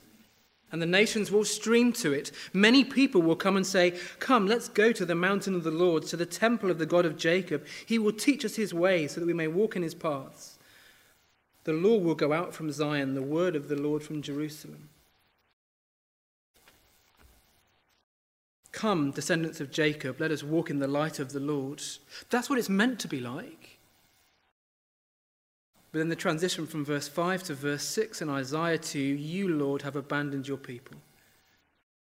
And 0.73 0.81
the 0.81 0.85
nations 0.85 1.31
will 1.31 1.45
stream 1.45 1.93
to 1.93 2.11
it. 2.11 2.33
Many 2.51 2.83
people 2.83 3.21
will 3.21 3.37
come 3.37 3.55
and 3.55 3.65
say, 3.65 3.97
Come, 4.19 4.45
let's 4.45 4.67
go 4.67 4.91
to 4.91 5.05
the 5.05 5.15
mountain 5.15 5.55
of 5.55 5.63
the 5.63 5.71
Lord, 5.71 6.03
to 6.07 6.17
the 6.17 6.25
temple 6.25 6.69
of 6.69 6.79
the 6.79 6.85
God 6.85 7.05
of 7.05 7.17
Jacob. 7.17 7.65
He 7.85 7.97
will 7.97 8.11
teach 8.11 8.43
us 8.43 8.57
his 8.57 8.73
ways 8.73 9.13
so 9.13 9.21
that 9.21 9.25
we 9.25 9.31
may 9.31 9.47
walk 9.47 9.77
in 9.77 9.83
his 9.83 9.95
paths. 9.95 10.59
The 11.63 11.71
law 11.71 11.97
will 11.97 12.15
go 12.15 12.33
out 12.33 12.53
from 12.53 12.73
Zion, 12.73 13.13
the 13.13 13.21
word 13.21 13.55
of 13.55 13.69
the 13.69 13.77
Lord 13.77 14.03
from 14.03 14.21
Jerusalem. 14.21 14.89
Come, 18.73 19.11
descendants 19.11 19.61
of 19.61 19.71
Jacob, 19.71 20.19
let 20.19 20.31
us 20.31 20.43
walk 20.43 20.69
in 20.69 20.79
the 20.79 20.87
light 20.87 21.19
of 21.19 21.31
the 21.31 21.39
Lord. 21.39 21.81
That's 22.29 22.49
what 22.49 22.59
it's 22.59 22.69
meant 22.69 22.99
to 22.99 23.07
be 23.07 23.21
like. 23.21 23.66
But 25.91 26.01
in 26.01 26.09
the 26.09 26.15
transition 26.15 26.67
from 26.67 26.85
verse 26.85 27.07
5 27.07 27.43
to 27.43 27.53
verse 27.53 27.83
6 27.83 28.21
in 28.21 28.29
Isaiah 28.29 28.77
2, 28.77 28.99
you, 28.99 29.47
Lord, 29.47 29.81
have 29.83 29.95
abandoned 29.95 30.47
your 30.47 30.57
people. 30.57 30.97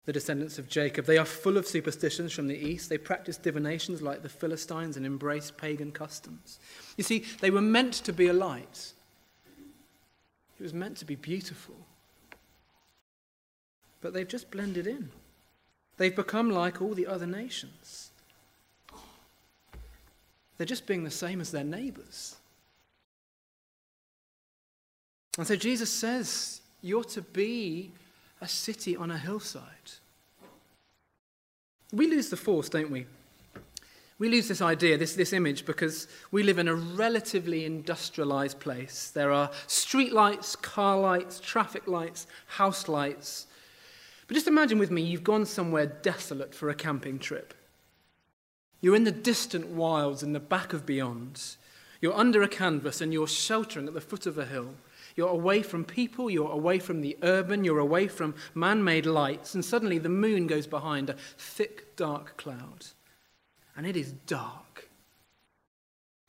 The 0.07 0.13
descendants 0.13 0.59
of 0.59 0.71
Jacob. 0.71 1.05
They 1.05 1.19
are 1.19 1.27
full 1.27 1.59
of 1.59 1.67
superstitions 1.67 2.33
from 2.33 2.49
the 2.49 2.57
east. 2.57 2.89
They 2.89 2.97
practice 2.97 3.37
divinations 3.37 4.01
like 4.01 4.23
the 4.23 4.29
Philistines 4.31 4.97
and 4.97 5.05
embrace 5.05 5.51
pagan 5.51 5.93
customs. 5.93 6.59
You 6.97 7.05
see, 7.05 7.27
they 7.41 7.51
were 7.51 7.61
meant 7.61 7.93
to 7.95 8.13
be 8.13 8.29
a 8.29 8.33
light, 8.33 8.93
it 10.59 10.63
was 10.63 10.75
meant 10.75 10.97
to 10.99 11.05
be 11.05 11.15
beautiful. 11.15 11.77
But 14.01 14.13
they've 14.13 14.27
just 14.29 14.51
blended 14.51 14.87
in. 14.87 15.11
They've 15.99 16.15
become 16.15 16.51
like 16.51 16.81
all 16.81 16.95
the 16.95 17.07
other 17.07 17.27
nations. 17.27 18.11
They're 20.57 20.67
just 20.67 20.87
being 20.87 21.05
the 21.05 21.11
same 21.11 21.41
as 21.41 21.51
their 21.51 21.65
neighbors. 21.65 22.38
And 25.39 25.47
so 25.47 25.57
Jesus 25.57 25.91
says, 25.91 26.61
You're 26.83 27.05
to 27.05 27.23
be 27.23 27.93
a 28.41 28.49
city 28.49 28.97
on 28.97 29.11
a 29.11 29.17
hillside. 29.17 29.63
We 31.93 32.07
lose 32.07 32.29
the 32.29 32.37
force, 32.37 32.69
don't 32.69 32.91
we? 32.91 33.07
We 34.19 34.29
lose 34.29 34.49
this 34.49 34.61
idea, 34.61 34.99
this, 34.99 35.15
this 35.15 35.33
image, 35.33 35.65
because 35.65 36.09
we 36.33 36.43
live 36.43 36.59
in 36.59 36.67
a 36.67 36.75
relatively 36.75 37.65
industrialized 37.65 38.59
place. 38.59 39.11
There 39.15 39.31
are 39.31 39.51
street 39.69 40.13
lights, 40.13 40.57
car 40.57 40.99
lights, 40.99 41.39
traffic 41.39 41.87
lights, 41.87 42.27
house 42.47 42.89
lights. 42.89 43.47
But 44.27 44.35
just 44.35 44.49
imagine 44.49 44.79
with 44.79 44.91
me, 44.91 45.03
you've 45.03 45.23
gone 45.23 45.47
somewhere 45.47 45.87
desolate 45.87 46.53
for 46.53 46.69
a 46.69 46.75
camping 46.75 47.21
trip. 47.21 47.55
You're 48.81 48.97
in 48.97 49.05
the 49.05 49.13
distant 49.13 49.69
wilds 49.69 50.25
in 50.25 50.33
the 50.33 50.41
back 50.41 50.73
of 50.73 50.85
beyond. 50.85 51.41
You're 52.01 52.15
under 52.15 52.43
a 52.43 52.49
canvas 52.49 53.01
and 53.01 53.13
you're 53.13 53.29
sheltering 53.29 53.87
at 53.87 53.95
the 53.95 54.01
foot 54.01 54.27
of 54.27 54.37
a 54.37 54.47
hill. 54.47 54.75
You're 55.19 55.31
away 55.31 55.63
from 55.63 55.85
people, 55.85 56.31
you're 56.31 56.53
away 56.53 56.79
from 56.79 57.01
the 57.01 57.19
urban, 57.25 57.65
you're 57.65 57.81
away 57.81 58.07
from 58.07 58.37
man 58.55 58.85
made 58.85 59.05
lights, 59.05 59.53
and 59.53 59.65
suddenly 59.65 59.99
the 59.99 60.09
moon 60.09 60.47
goes 60.47 60.69
behind 60.69 61.11
a 61.11 61.17
thick, 61.37 61.97
dark 61.97 62.37
cloud. 62.37 62.87
And 63.77 63.85
it 63.85 63.97
is 63.97 64.13
dark. 64.29 64.89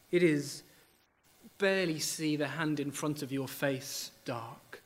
It 0.09 0.23
is 0.23 0.63
barely 1.59 1.99
see 1.99 2.35
the 2.35 2.47
hand 2.47 2.79
in 2.79 2.89
front 2.89 3.21
of 3.21 3.31
your 3.31 3.47
face 3.47 4.09
dark. 4.25 4.81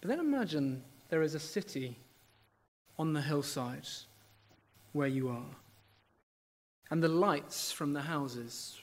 But 0.00 0.08
then 0.08 0.18
imagine 0.18 0.82
there 1.10 1.20
is 1.20 1.34
a 1.34 1.40
city 1.40 1.98
on 2.98 3.12
the 3.12 3.20
hillside 3.20 3.86
where 4.92 5.08
you 5.08 5.28
are. 5.28 5.56
And 6.90 7.02
the 7.02 7.08
lights 7.08 7.70
from 7.70 7.92
the 7.92 8.00
houses 8.00 8.80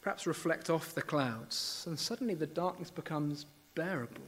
perhaps 0.00 0.26
reflect 0.26 0.70
off 0.70 0.94
the 0.94 1.02
clouds, 1.02 1.84
and 1.86 1.98
suddenly 1.98 2.34
the 2.34 2.46
darkness 2.46 2.90
becomes 2.90 3.46
bearable. 3.74 4.22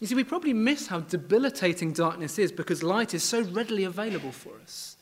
You 0.00 0.06
see, 0.06 0.14
we 0.14 0.24
probably 0.24 0.52
miss 0.52 0.88
how 0.88 1.00
debilitating 1.00 1.92
darkness 1.92 2.38
is 2.38 2.52
because 2.52 2.82
light 2.82 3.14
is 3.14 3.22
so 3.22 3.42
readily 3.42 3.84
available 3.84 4.32
for 4.32 4.52
us. 4.62 4.96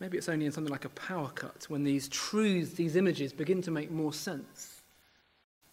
Maybe 0.00 0.16
it's 0.16 0.28
only 0.28 0.46
in 0.46 0.52
something 0.52 0.70
like 0.70 0.84
a 0.84 0.90
power 0.90 1.28
cut 1.34 1.66
when 1.68 1.82
these 1.82 2.08
truths, 2.08 2.74
these 2.74 2.94
images 2.94 3.32
begin 3.32 3.60
to 3.62 3.70
make 3.70 3.90
more 3.90 4.12
sense. 4.12 4.82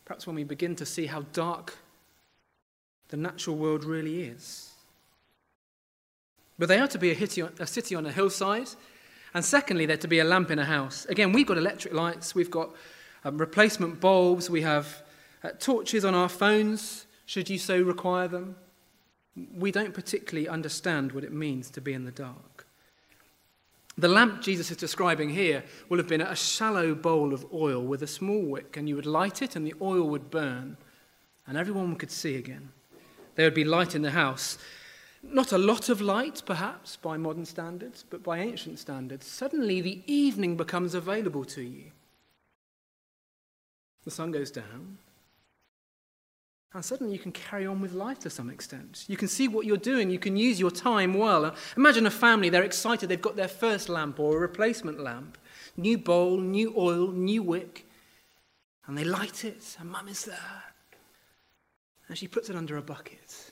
Perhaps 0.03 0.25
when 0.25 0.36
we 0.36 0.43
begin 0.43 0.75
to 0.77 0.86
see 0.86 1.05
how 1.05 1.21
dark 1.31 1.77
the 3.10 3.17
natural 3.17 3.55
world 3.55 3.84
really 3.84 4.23
is. 4.23 4.71
But 6.58 6.69
they 6.69 6.79
are 6.79 6.88
to 6.88 6.97
be 6.97 7.12
a 7.12 7.67
city 7.67 7.95
on 7.95 8.05
a 8.05 8.12
hillside 8.12 8.69
and 9.36 9.43
secondly, 9.43 9.86
they're 9.86 9.98
to 9.98 10.08
be 10.08 10.19
a 10.19 10.24
lamp 10.24 10.50
in 10.50 10.60
a 10.60 10.65
house. 10.65 11.06
Again, 11.08 11.34
we've 11.34 11.45
got 11.45 11.58
electric 11.58 11.93
lights, 11.93 12.34
we've 12.34 12.50
got 12.50 12.69
um, 13.26 13.38
replacement 13.38 14.00
bulbs, 14.00 14.50
we 14.50 14.62
have 14.62 15.04
uh, 15.43 15.50
torches 15.60 16.06
on 16.06 16.15
our 16.15 16.30
phones, 16.30 17.06
should 17.26 17.50
you 17.50 17.58
so 17.58 17.82
require 17.82 18.30
them. 18.30 18.56
We 19.58 19.74
don't 19.74 19.93
particularly 19.93 20.48
understand 20.48 21.12
what 21.12 21.26
it 21.26 21.34
means 21.34 21.69
to 21.71 21.82
be 21.82 21.91
in 21.91 22.06
the 22.06 22.12
dark. 22.12 22.65
The 23.98 24.08
lamp 24.08 24.41
Jesus 24.41 24.71
is 24.71 24.78
describing 24.78 25.30
here 25.30 25.65
will 25.89 25.98
have 25.98 26.08
been 26.08 26.21
a 26.21 26.36
shallow 26.36 26.95
bowl 26.95 27.34
of 27.34 27.45
oil 27.54 27.82
with 27.82 28.04
a 28.04 28.08
small 28.08 28.41
wick, 28.41 28.78
and 28.78 28.88
you 28.88 28.95
would 28.95 29.06
light 29.06 29.41
it, 29.41 29.58
and 29.58 29.67
the 29.67 29.76
oil 29.82 30.08
would 30.08 30.32
burn, 30.32 30.78
and 31.45 31.58
everyone 31.58 31.98
could 31.98 32.12
see 32.12 32.38
again. 32.38 32.69
There 33.36 33.45
would 33.45 33.54
be 33.54 33.65
light 33.65 33.95
in 33.95 34.02
the 34.02 34.12
house. 34.12 34.58
Not 35.32 35.52
a 35.52 35.58
lot 35.58 35.90
of 35.90 36.02
light, 36.02 36.42
perhaps, 36.46 36.96
by 36.96 37.18
modern 37.18 37.46
standards, 37.46 38.04
but 38.10 38.24
by 38.24 38.40
ancient 38.40 38.80
standards. 38.80 39.26
Suddenly, 39.26 39.82
the 39.82 40.02
evening 40.08 40.56
becomes 40.56 40.94
available 40.94 41.44
to 41.46 41.62
you. 41.62 41.92
The 44.06 44.12
sun 44.12 44.32
goes 44.32 44.52
down, 44.52 45.00
And 46.74 46.86
suddenly 46.86 47.14
you 47.14 47.20
can 47.20 47.32
carry 47.32 47.66
on 47.66 47.82
with 47.82 47.94
life 47.94 48.20
to 48.20 48.30
some 48.30 48.50
extent. 48.50 49.06
You 49.08 49.18
can 49.18 49.28
see 49.28 49.48
what 49.48 49.66
you're 49.66 49.78
doing. 49.78 50.10
You 50.10 50.20
can 50.20 50.38
use 50.38 50.60
your 50.60 50.72
time 50.72 51.14
well. 51.14 51.56
Imagine 51.76 52.06
a 52.06 52.12
family, 52.12 52.50
they're 52.50 52.64
excited, 52.64 53.10
they've 53.10 53.22
got 53.22 53.36
their 53.36 53.48
first 53.48 53.90
lamp 53.90 54.20
or 54.20 54.38
a 54.38 54.40
replacement 54.40 55.00
lamp. 55.00 55.38
New 55.76 55.98
bowl, 55.98 56.38
new 56.38 56.74
oil, 56.78 57.12
new 57.12 57.42
wick. 57.42 57.88
And 58.88 58.98
they 58.98 59.04
light 59.04 59.44
it, 59.44 59.76
and 59.80 59.90
mum 59.90 60.08
is 60.08 60.26
there. 60.26 60.64
And 62.08 62.18
she 62.18 62.28
puts 62.28 62.50
it 62.50 62.56
under 62.56 62.78
a 62.78 62.82
bucket. 62.84 63.44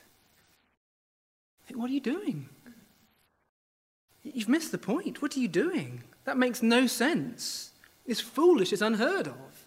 What 1.72 1.90
are 1.90 1.94
you 1.94 2.00
doing? 2.00 2.48
You've 4.22 4.48
missed 4.48 4.72
the 4.72 4.78
point. 4.78 5.22
What 5.22 5.36
are 5.36 5.40
you 5.40 5.48
doing? 5.48 6.02
That 6.24 6.36
makes 6.36 6.62
no 6.62 6.86
sense. 6.86 7.70
It's 8.06 8.20
foolish, 8.20 8.72
it's 8.72 8.82
unheard 8.82 9.28
of. 9.28 9.66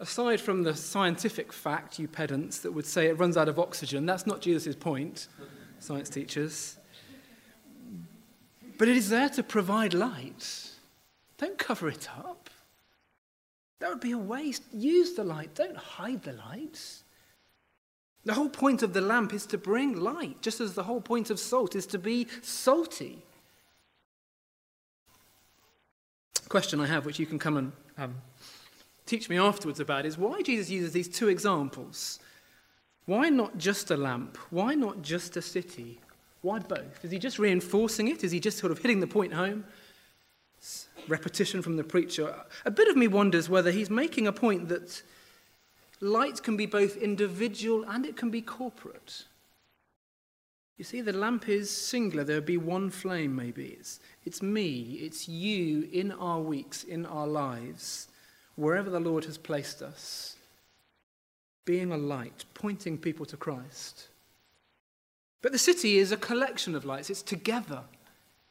Aside 0.00 0.40
from 0.40 0.62
the 0.62 0.74
scientific 0.74 1.52
fact, 1.52 1.98
you 1.98 2.08
pedants, 2.08 2.58
that 2.60 2.72
would 2.72 2.86
say 2.86 3.06
it 3.06 3.18
runs 3.18 3.36
out 3.36 3.48
of 3.48 3.58
oxygen, 3.58 4.06
that's 4.06 4.26
not 4.26 4.40
Jesus' 4.40 4.74
point, 4.74 5.28
science 5.78 6.08
teachers. 6.08 6.76
But 8.76 8.88
it 8.88 8.96
is 8.96 9.08
there 9.08 9.28
to 9.30 9.42
provide 9.42 9.94
light. 9.94 10.70
Don't 11.38 11.58
cover 11.58 11.88
it 11.88 12.08
up. 12.18 12.50
That 13.78 13.90
would 13.90 14.00
be 14.00 14.12
a 14.12 14.18
waste. 14.18 14.62
Use 14.72 15.12
the 15.14 15.24
light, 15.24 15.54
don't 15.54 15.76
hide 15.76 16.22
the 16.22 16.32
light. 16.32 16.80
The 18.24 18.34
whole 18.34 18.48
point 18.48 18.82
of 18.82 18.94
the 18.94 19.00
lamp 19.00 19.34
is 19.34 19.44
to 19.46 19.58
bring 19.58 20.00
light, 20.00 20.40
just 20.40 20.60
as 20.60 20.74
the 20.74 20.84
whole 20.84 21.00
point 21.00 21.30
of 21.30 21.38
salt 21.38 21.76
is 21.76 21.86
to 21.88 21.98
be 21.98 22.26
salty. 22.42 23.22
Question 26.48 26.80
I 26.80 26.86
have, 26.86 27.04
which 27.04 27.18
you 27.18 27.26
can 27.26 27.38
come 27.38 27.56
and 27.56 27.72
um, 27.98 28.14
teach 29.06 29.28
me 29.28 29.38
afterwards 29.38 29.80
about, 29.80 30.06
is 30.06 30.16
why 30.16 30.40
Jesus 30.40 30.70
uses 30.70 30.92
these 30.92 31.08
two 31.08 31.28
examples. 31.28 32.18
Why 33.06 33.28
not 33.28 33.58
just 33.58 33.90
a 33.90 33.96
lamp? 33.96 34.38
Why 34.50 34.74
not 34.74 35.02
just 35.02 35.36
a 35.36 35.42
city? 35.42 36.00
Why 36.40 36.58
both? 36.58 37.04
Is 37.04 37.10
he 37.10 37.18
just 37.18 37.38
reinforcing 37.38 38.08
it? 38.08 38.24
Is 38.24 38.32
he 38.32 38.40
just 38.40 38.58
sort 38.58 38.72
of 38.72 38.78
hitting 38.78 39.00
the 39.00 39.06
point 39.06 39.34
home? 39.34 39.64
It's 40.58 40.88
repetition 41.08 41.60
from 41.60 41.76
the 41.76 41.84
preacher. 41.84 42.34
A 42.64 42.70
bit 42.70 42.88
of 42.88 42.96
me 42.96 43.06
wonders 43.06 43.50
whether 43.50 43.70
he's 43.70 43.90
making 43.90 44.26
a 44.26 44.32
point 44.32 44.68
that 44.68 45.02
light 46.04 46.42
can 46.42 46.56
be 46.56 46.66
both 46.66 46.96
individual 46.96 47.84
and 47.88 48.04
it 48.04 48.16
can 48.16 48.30
be 48.30 48.42
corporate. 48.42 49.24
You 50.76 50.84
see, 50.84 51.00
the 51.00 51.12
lamp 51.12 51.48
is 51.48 51.70
singular. 51.70 52.24
There 52.24 52.36
would 52.36 52.46
be 52.46 52.56
one 52.56 52.90
flame, 52.90 53.34
maybe. 53.34 53.76
It's, 53.78 54.00
it's 54.24 54.42
me, 54.42 54.98
it's 55.00 55.28
you 55.28 55.88
in 55.92 56.12
our 56.12 56.40
weeks, 56.40 56.84
in 56.84 57.06
our 57.06 57.26
lives, 57.26 58.08
wherever 58.56 58.90
the 58.90 59.00
Lord 59.00 59.24
has 59.24 59.38
placed 59.38 59.82
us, 59.82 60.36
being 61.64 61.92
a 61.92 61.96
light, 61.96 62.44
pointing 62.54 62.98
people 62.98 63.24
to 63.26 63.36
Christ. 63.36 64.08
But 65.42 65.52
the 65.52 65.58
city 65.58 65.98
is 65.98 66.12
a 66.12 66.16
collection 66.16 66.74
of 66.74 66.84
lights, 66.84 67.08
it's 67.08 67.22
together, 67.22 67.82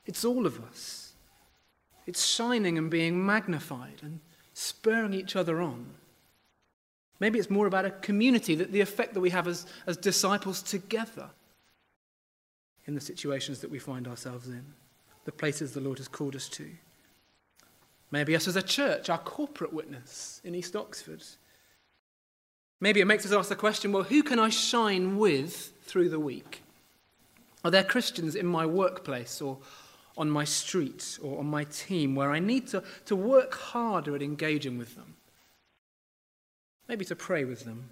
it's 0.06 0.26
all 0.26 0.46
of 0.46 0.64
us. 0.64 1.14
It's 2.06 2.26
shining 2.26 2.78
and 2.78 2.90
being 2.90 3.26
magnified 3.26 4.00
and 4.02 4.20
spurring 4.54 5.14
each 5.14 5.36
other 5.36 5.62
on. 5.62 5.86
Maybe 7.24 7.40
it's 7.40 7.50
more 7.50 7.68
about 7.68 7.86
a 7.86 7.92
community, 7.92 8.54
that 8.56 8.74
the 8.74 8.82
effect 8.82 9.14
that 9.14 9.22
we 9.22 9.30
have 9.30 9.48
as, 9.48 9.66
as 9.88 9.96
disciples 9.96 10.62
together 10.62 11.30
in 12.86 12.96
the 12.96 13.00
situations 13.00 13.62
that 13.62 13.72
we 13.72 13.80
find 13.80 14.10
ourselves 14.10 14.50
in, 14.50 14.66
the 15.24 15.32
places 15.32 15.72
the 15.72 15.80
Lord 15.80 16.00
has 16.00 16.10
called 16.10 16.36
us 16.36 16.50
to. 16.50 16.70
Maybe 18.12 18.36
us 18.36 18.50
as 18.50 18.58
a 18.58 18.62
church, 18.62 19.10
our 19.10 19.20
corporate 19.20 19.72
witness 19.72 20.42
in 20.44 20.54
East 20.54 20.76
Oxford. 20.76 21.24
Maybe 22.82 23.00
it 23.00 23.06
makes 23.06 23.26
us 23.26 23.32
ask 23.32 23.48
the 23.48 23.56
question 23.56 23.94
well, 23.94 24.04
who 24.04 24.22
can 24.22 24.38
I 24.38 24.50
shine 24.50 25.18
with 25.18 25.72
through 25.84 26.10
the 26.10 26.20
week? 26.20 26.62
Are 27.64 27.72
there 27.72 27.86
Christians 27.86 28.36
in 28.36 28.48
my 28.48 28.66
workplace 28.66 29.40
or 29.40 29.60
on 30.18 30.30
my 30.30 30.44
street 30.44 31.18
or 31.24 31.40
on 31.40 31.46
my 31.46 31.64
team 31.64 32.16
where 32.16 32.34
I 32.34 32.40
need 32.40 32.68
to, 32.68 32.84
to 33.06 33.16
work 33.16 33.54
harder 33.54 34.14
at 34.14 34.22
engaging 34.22 34.78
with 34.78 34.96
them? 34.96 35.16
Maybe 36.88 37.06
to 37.06 37.16
pray 37.16 37.46
with 37.46 37.66
them. 37.66 37.90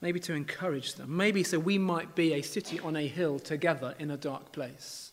Maybe 0.00 0.20
to 0.20 0.32
encourage 0.32 0.94
them. 0.94 1.16
Maybe 1.16 1.42
so 1.42 1.58
we 1.58 1.76
might 1.76 2.14
be 2.14 2.34
a 2.34 2.42
city 2.42 2.78
on 2.80 2.96
a 2.96 3.06
hill 3.06 3.38
together 3.38 3.94
in 3.98 4.10
a 4.10 4.16
dark 4.16 4.52
place. 4.52 5.12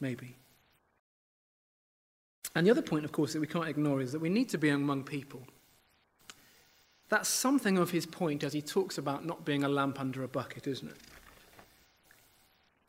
Maybe. 0.00 0.36
And 2.54 2.66
the 2.66 2.70
other 2.70 2.82
point, 2.82 3.04
of 3.04 3.12
course, 3.12 3.32
that 3.32 3.40
we 3.40 3.46
can't 3.46 3.68
ignore 3.68 4.00
is 4.00 4.12
that 4.12 4.20
we 4.20 4.28
need 4.28 4.48
to 4.50 4.58
be 4.58 4.68
among 4.68 5.04
people. 5.04 5.42
That's 7.08 7.28
something 7.28 7.78
of 7.78 7.90
his 7.90 8.06
point 8.06 8.42
as 8.42 8.52
he 8.52 8.62
talks 8.62 8.98
about 8.98 9.26
not 9.26 9.44
being 9.44 9.64
a 9.64 9.68
lamp 9.68 10.00
under 10.00 10.22
a 10.22 10.28
bucket, 10.28 10.66
isn't 10.66 10.88
it? 10.88 10.96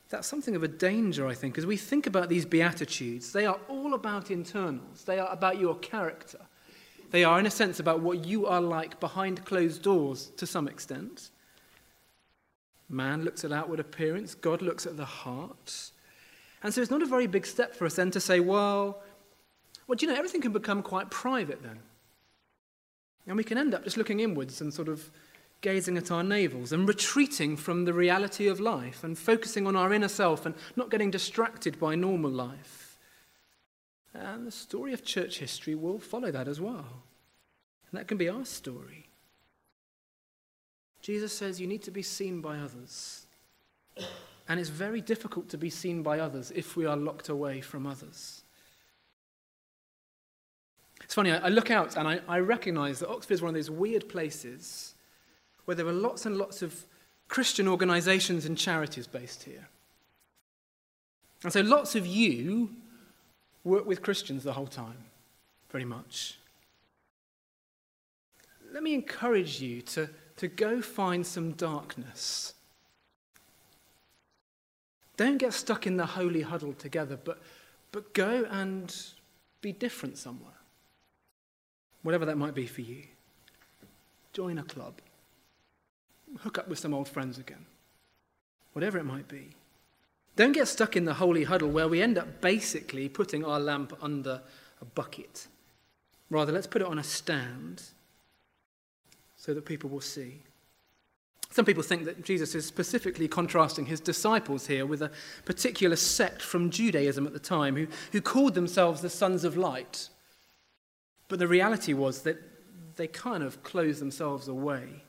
That's 0.09 0.27
something 0.27 0.55
of 0.55 0.63
a 0.63 0.67
danger, 0.67 1.27
I 1.27 1.33
think, 1.33 1.57
as 1.57 1.65
we 1.65 1.75
think 1.75 2.05
about 2.07 2.29
these 2.29 2.45
Beatitudes. 2.45 3.33
They 3.33 3.45
are 3.45 3.59
all 3.67 3.95
about 3.95 4.31
internals, 4.31 5.03
they 5.05 5.19
are 5.19 5.31
about 5.31 5.59
your 5.59 5.75
character. 5.79 6.39
They 7.13 7.23
are, 7.23 7.39
in 7.39 7.45
a 7.45 7.51
sense, 7.51 7.79
about 7.79 7.99
what 7.99 8.25
you 8.25 8.47
are 8.47 8.59
like 8.59 8.99
behind 8.99 9.45
closed 9.45 9.83
doors 9.83 10.31
to 10.37 10.47
some 10.47 10.67
extent. 10.67 11.29
Man 12.89 13.23
looks 13.23 13.45
at 13.45 13.51
outward 13.51 13.79
appearance, 13.79 14.33
God 14.33 14.63
looks 14.63 14.87
at 14.87 14.97
the 14.97 15.05
heart. 15.05 15.91
And 16.63 16.73
so 16.73 16.81
it's 16.81 16.89
not 16.89 17.03
a 17.03 17.05
very 17.05 17.27
big 17.27 17.45
step 17.45 17.75
for 17.75 17.85
us 17.85 17.97
then 17.97 18.09
to 18.09 18.19
say, 18.19 18.39
well, 18.39 19.03
well, 19.85 19.95
do 19.95 20.07
you 20.07 20.11
know, 20.11 20.17
everything 20.17 20.41
can 20.41 20.53
become 20.53 20.81
quite 20.81 21.11
private 21.11 21.61
then. 21.61 21.77
And 23.27 23.37
we 23.37 23.43
can 23.43 23.59
end 23.59 23.75
up 23.75 23.83
just 23.83 23.95
looking 23.95 24.19
inwards 24.19 24.59
and 24.59 24.73
sort 24.73 24.87
of 24.87 25.11
gazing 25.61 25.99
at 25.99 26.09
our 26.09 26.23
navels 26.23 26.71
and 26.71 26.87
retreating 26.87 27.57
from 27.57 27.85
the 27.85 27.93
reality 27.93 28.47
of 28.47 28.59
life 28.59 29.03
and 29.03 29.19
focusing 29.19 29.67
on 29.67 29.75
our 29.75 29.93
inner 29.93 30.07
self 30.07 30.47
and 30.47 30.55
not 30.75 30.89
getting 30.89 31.11
distracted 31.11 31.79
by 31.79 31.93
normal 31.93 32.31
life. 32.31 32.92
And 34.13 34.45
the 34.45 34.51
story 34.51 34.93
of 34.93 35.03
church 35.03 35.39
history 35.39 35.75
will 35.75 35.99
follow 35.99 36.31
that 36.31 36.47
as 36.47 36.61
well. 36.61 37.03
And 37.89 37.99
that 37.99 38.07
can 38.07 38.17
be 38.17 38.29
our 38.29 38.45
story. 38.45 39.09
Jesus 41.01 41.33
says 41.33 41.59
you 41.59 41.67
need 41.67 41.83
to 41.83 41.91
be 41.91 42.01
seen 42.01 42.41
by 42.41 42.57
others. 42.57 43.25
And 44.47 44.59
it's 44.59 44.69
very 44.69 45.01
difficult 45.01 45.49
to 45.49 45.57
be 45.57 45.69
seen 45.69 46.03
by 46.03 46.19
others 46.19 46.51
if 46.55 46.75
we 46.75 46.85
are 46.85 46.97
locked 46.97 47.29
away 47.29 47.61
from 47.61 47.87
others. 47.87 48.43
It's 51.03 51.13
funny, 51.13 51.31
I, 51.31 51.49
look 51.49 51.69
out 51.69 51.97
and 51.97 52.07
I, 52.07 52.21
I 52.27 52.39
recognize 52.39 52.99
that 52.99 53.09
Oxford 53.09 53.33
is 53.33 53.41
one 53.41 53.49
of 53.49 53.55
those 53.55 53.69
weird 53.69 54.07
places 54.07 54.95
where 55.65 55.75
there 55.75 55.87
are 55.87 55.93
lots 55.93 56.25
and 56.25 56.37
lots 56.37 56.61
of 56.61 56.85
Christian 57.27 57.67
organizations 57.67 58.45
and 58.45 58.57
charities 58.57 59.07
based 59.07 59.43
here. 59.43 59.67
And 61.43 61.51
so 61.51 61.61
lots 61.61 61.95
of 61.95 62.07
you 62.07 62.69
work 63.63 63.85
with 63.85 64.01
Christians 64.01 64.43
the 64.43 64.53
whole 64.53 64.67
time, 64.67 64.97
very 65.71 65.85
much. 65.85 66.37
Let 68.71 68.83
me 68.83 68.93
encourage 68.93 69.61
you 69.61 69.81
to, 69.81 70.09
to 70.37 70.47
go 70.47 70.81
find 70.81 71.25
some 71.25 71.51
darkness. 71.51 72.53
Don't 75.15 75.37
get 75.37 75.53
stuck 75.53 75.85
in 75.85 75.97
the 75.97 76.05
holy 76.05 76.41
huddle 76.41 76.73
together, 76.73 77.17
but, 77.23 77.41
but 77.91 78.13
go 78.13 78.45
and 78.49 78.95
be 79.61 79.71
different 79.71 80.17
somewhere. 80.17 80.53
Whatever 82.01 82.25
that 82.25 82.37
might 82.37 82.55
be 82.55 82.65
for 82.65 82.81
you. 82.81 83.03
Join 84.33 84.57
a 84.57 84.63
club. 84.63 84.95
Hook 86.39 86.57
up 86.57 86.67
with 86.67 86.79
some 86.79 86.93
old 86.93 87.07
friends 87.07 87.37
again. 87.37 87.65
Whatever 88.73 88.97
it 88.97 89.05
might 89.05 89.27
be. 89.27 89.55
Don't 90.35 90.53
get 90.53 90.67
stuck 90.67 90.95
in 90.95 91.05
the 91.05 91.15
holy 91.15 91.43
huddle 91.43 91.69
where 91.69 91.87
we 91.87 92.01
end 92.01 92.17
up 92.17 92.41
basically 92.41 93.07
putting 93.07 93.45
our 93.45 93.59
lamp 93.59 93.95
under 94.01 94.41
a 94.81 94.85
bucket. 94.85 95.47
Rather, 96.29 96.51
let's 96.51 96.67
put 96.67 96.81
it 96.81 96.87
on 96.87 96.97
a 96.97 97.03
stand 97.03 97.83
so 99.35 99.53
that 99.53 99.65
people 99.65 99.89
will 99.89 100.01
see. 100.01 100.41
Some 101.51 101.65
people 101.65 101.83
think 101.83 102.05
that 102.05 102.23
Jesus 102.23 102.55
is 102.55 102.65
specifically 102.65 103.27
contrasting 103.27 103.85
his 103.85 103.99
disciples 103.99 104.65
here 104.65 104.87
with 104.87 105.03
a 105.03 105.11
particular 105.45 105.95
sect 105.95 106.41
from 106.41 106.71
Judaism 106.71 107.27
at 107.27 107.33
the 107.33 107.39
time 107.39 107.75
who, 107.75 107.85
who 108.11 108.21
called 108.21 108.55
themselves 108.55 109.01
the 109.01 109.09
sons 109.09 109.43
of 109.43 109.55
light. 109.55 110.09
But 111.27 111.37
the 111.37 111.47
reality 111.47 111.93
was 111.93 112.23
that 112.23 112.41
they 112.95 113.05
kind 113.05 113.43
of 113.43 113.61
closed 113.61 114.01
themselves 114.01 114.47
away 114.47 115.03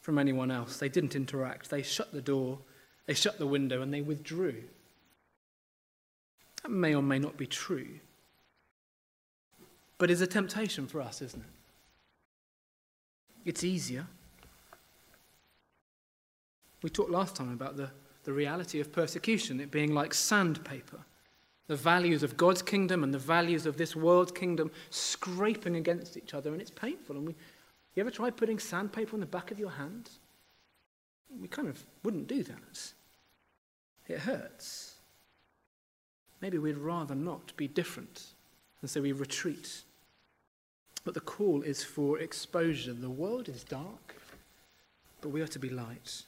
from 0.00 0.18
anyone 0.18 0.50
else. 0.50 0.76
They 0.76 0.90
didn't 0.90 1.16
interact, 1.16 1.70
they 1.70 1.82
shut 1.82 2.12
the 2.12 2.20
door 2.20 2.58
they 3.08 3.14
shut 3.14 3.38
the 3.38 3.46
window 3.46 3.80
and 3.80 3.92
they 3.92 4.02
withdrew. 4.02 4.54
That 6.62 6.68
may 6.68 6.94
or 6.94 7.02
may 7.02 7.18
not 7.18 7.38
be 7.38 7.46
true, 7.46 7.88
but 9.96 10.10
it's 10.10 10.20
a 10.20 10.26
temptation 10.26 10.86
for 10.86 11.00
us, 11.00 11.22
isn't 11.22 11.42
it? 11.42 11.48
It's 13.46 13.64
easier. 13.64 14.06
We 16.82 16.90
talked 16.90 17.10
last 17.10 17.34
time 17.34 17.50
about 17.50 17.78
the, 17.78 17.88
the 18.24 18.32
reality 18.32 18.78
of 18.78 18.92
persecution, 18.92 19.58
it 19.58 19.70
being 19.70 19.94
like 19.94 20.12
sandpaper. 20.12 20.98
The 21.66 21.76
values 21.76 22.22
of 22.22 22.36
God's 22.36 22.60
kingdom 22.60 23.02
and 23.04 23.12
the 23.12 23.18
values 23.18 23.64
of 23.64 23.78
this 23.78 23.96
world's 23.96 24.32
kingdom 24.32 24.70
scraping 24.90 25.76
against 25.76 26.18
each 26.18 26.34
other, 26.34 26.52
and 26.52 26.60
it's 26.60 26.70
painful. 26.70 27.16
And 27.16 27.26
we, 27.26 27.34
You 27.94 28.02
ever 28.02 28.10
try 28.10 28.28
putting 28.30 28.58
sandpaper 28.58 29.14
on 29.14 29.20
the 29.20 29.26
back 29.26 29.50
of 29.50 29.58
your 29.58 29.70
hand? 29.70 30.10
We 31.40 31.48
kind 31.48 31.68
of 31.68 31.82
wouldn't 32.04 32.26
do 32.26 32.42
that. 32.42 32.92
It 34.08 34.20
hurts. 34.20 34.94
Maybe 36.40 36.58
we'd 36.58 36.78
rather 36.78 37.14
not 37.14 37.56
be 37.56 37.68
different, 37.68 38.28
and 38.80 38.90
so 38.90 39.02
we 39.02 39.12
retreat. 39.12 39.82
But 41.04 41.14
the 41.14 41.20
call 41.20 41.62
is 41.62 41.84
for 41.84 42.18
exposure. 42.18 42.92
The 42.92 43.10
world 43.10 43.48
is 43.48 43.64
dark, 43.64 44.16
but 45.20 45.30
we 45.30 45.42
are 45.42 45.48
to 45.48 45.58
be 45.58 45.68
light. 45.68 46.22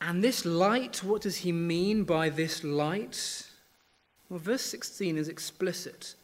And 0.00 0.24
this 0.24 0.44
light, 0.44 1.04
what 1.04 1.22
does 1.22 1.38
he 1.38 1.52
mean 1.52 2.02
by 2.04 2.28
this 2.28 2.64
light? 2.64 3.46
Well, 4.28 4.40
verse 4.40 4.62
16 4.62 5.16
is 5.16 5.28
explicit. 5.28 6.14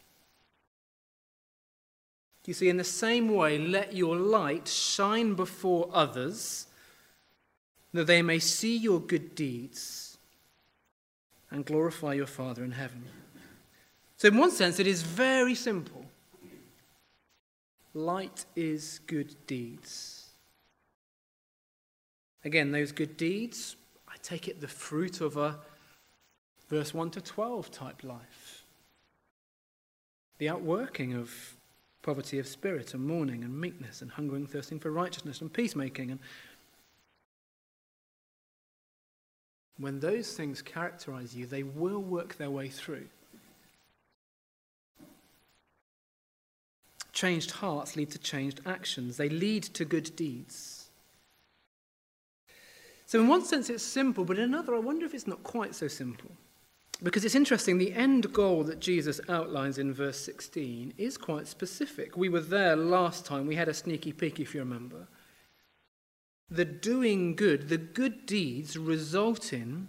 You 2.45 2.53
see, 2.53 2.67
in 2.67 2.77
the 2.77 2.83
same 2.83 3.29
way, 3.29 3.57
let 3.57 3.93
your 3.93 4.15
light 4.15 4.67
shine 4.67 5.35
before 5.35 5.89
others, 5.93 6.65
that 7.93 8.07
they 8.07 8.21
may 8.21 8.39
see 8.39 8.77
your 8.77 8.99
good 8.99 9.35
deeds 9.35 10.17
and 11.51 11.65
glorify 11.65 12.13
your 12.13 12.27
Father 12.27 12.63
in 12.63 12.71
heaven. 12.71 13.03
So, 14.17 14.27
in 14.27 14.37
one 14.37 14.51
sense, 14.51 14.79
it 14.79 14.87
is 14.87 15.01
very 15.01 15.55
simple. 15.55 16.05
Light 17.93 18.45
is 18.55 18.99
good 19.07 19.35
deeds. 19.47 20.29
Again, 22.45 22.71
those 22.71 22.91
good 22.91 23.17
deeds, 23.17 23.75
I 24.07 24.15
take 24.21 24.47
it 24.47 24.61
the 24.61 24.67
fruit 24.67 25.21
of 25.21 25.37
a 25.37 25.59
verse 26.69 26.93
1 26.93 27.11
to 27.11 27.21
12 27.21 27.71
type 27.71 28.03
life. 28.03 28.65
The 30.37 30.49
outworking 30.49 31.15
of 31.15 31.31
poverty 32.01 32.39
of 32.39 32.47
spirit 32.47 32.93
and 32.93 33.05
mourning 33.05 33.43
and 33.43 33.59
meekness 33.59 34.01
and 34.01 34.11
hungering, 34.11 34.47
thirsting 34.47 34.79
for 34.79 34.91
righteousness 34.91 35.41
and 35.41 35.51
peacemaking. 35.51 36.11
And 36.11 36.19
when 39.79 39.99
those 39.99 40.33
things 40.33 40.61
characterize 40.61 41.35
you, 41.35 41.45
they 41.45 41.63
will 41.63 42.01
work 42.01 42.37
their 42.37 42.51
way 42.51 42.67
through. 42.67 43.05
Changed 47.13 47.51
hearts 47.51 47.95
lead 47.95 48.11
to 48.11 48.19
changed 48.19 48.61
actions, 48.65 49.17
they 49.17 49.29
lead 49.29 49.63
to 49.63 49.85
good 49.85 50.15
deeds. 50.15 50.89
So, 53.05 53.19
in 53.19 53.27
one 53.27 53.43
sense, 53.43 53.71
it's 53.71 53.81
simple, 53.81 54.23
but 54.23 54.37
in 54.37 54.43
another, 54.43 54.75
I 54.75 54.79
wonder 54.79 55.05
if 55.05 55.15
it's 55.15 55.25
not 55.25 55.41
quite 55.43 55.73
so 55.73 55.87
simple. 55.87 56.29
Because 57.01 57.23
it's 57.25 57.33
interesting, 57.33 57.77
the 57.77 57.93
end 57.93 58.31
goal 58.33 58.63
that 58.65 58.81
Jesus 58.81 59.21
outlines 59.29 59.77
in 59.77 59.93
verse 59.93 60.19
16 60.19 60.93
is 60.97 61.17
quite 61.17 61.47
specific. 61.47 62.17
We 62.17 62.29
were 62.29 62.41
there 62.41 62.75
last 62.75 63.25
time, 63.25 63.47
we 63.47 63.55
had 63.55 63.69
a 63.69 63.73
sneaky 63.73 64.11
peek, 64.11 64.39
if 64.39 64.53
you 64.53 64.59
remember. 64.59 65.07
The 66.51 66.65
doing 66.65 67.35
good, 67.35 67.69
the 67.69 67.77
good 67.77 68.25
deeds 68.25 68.77
result 68.77 69.53
in 69.53 69.87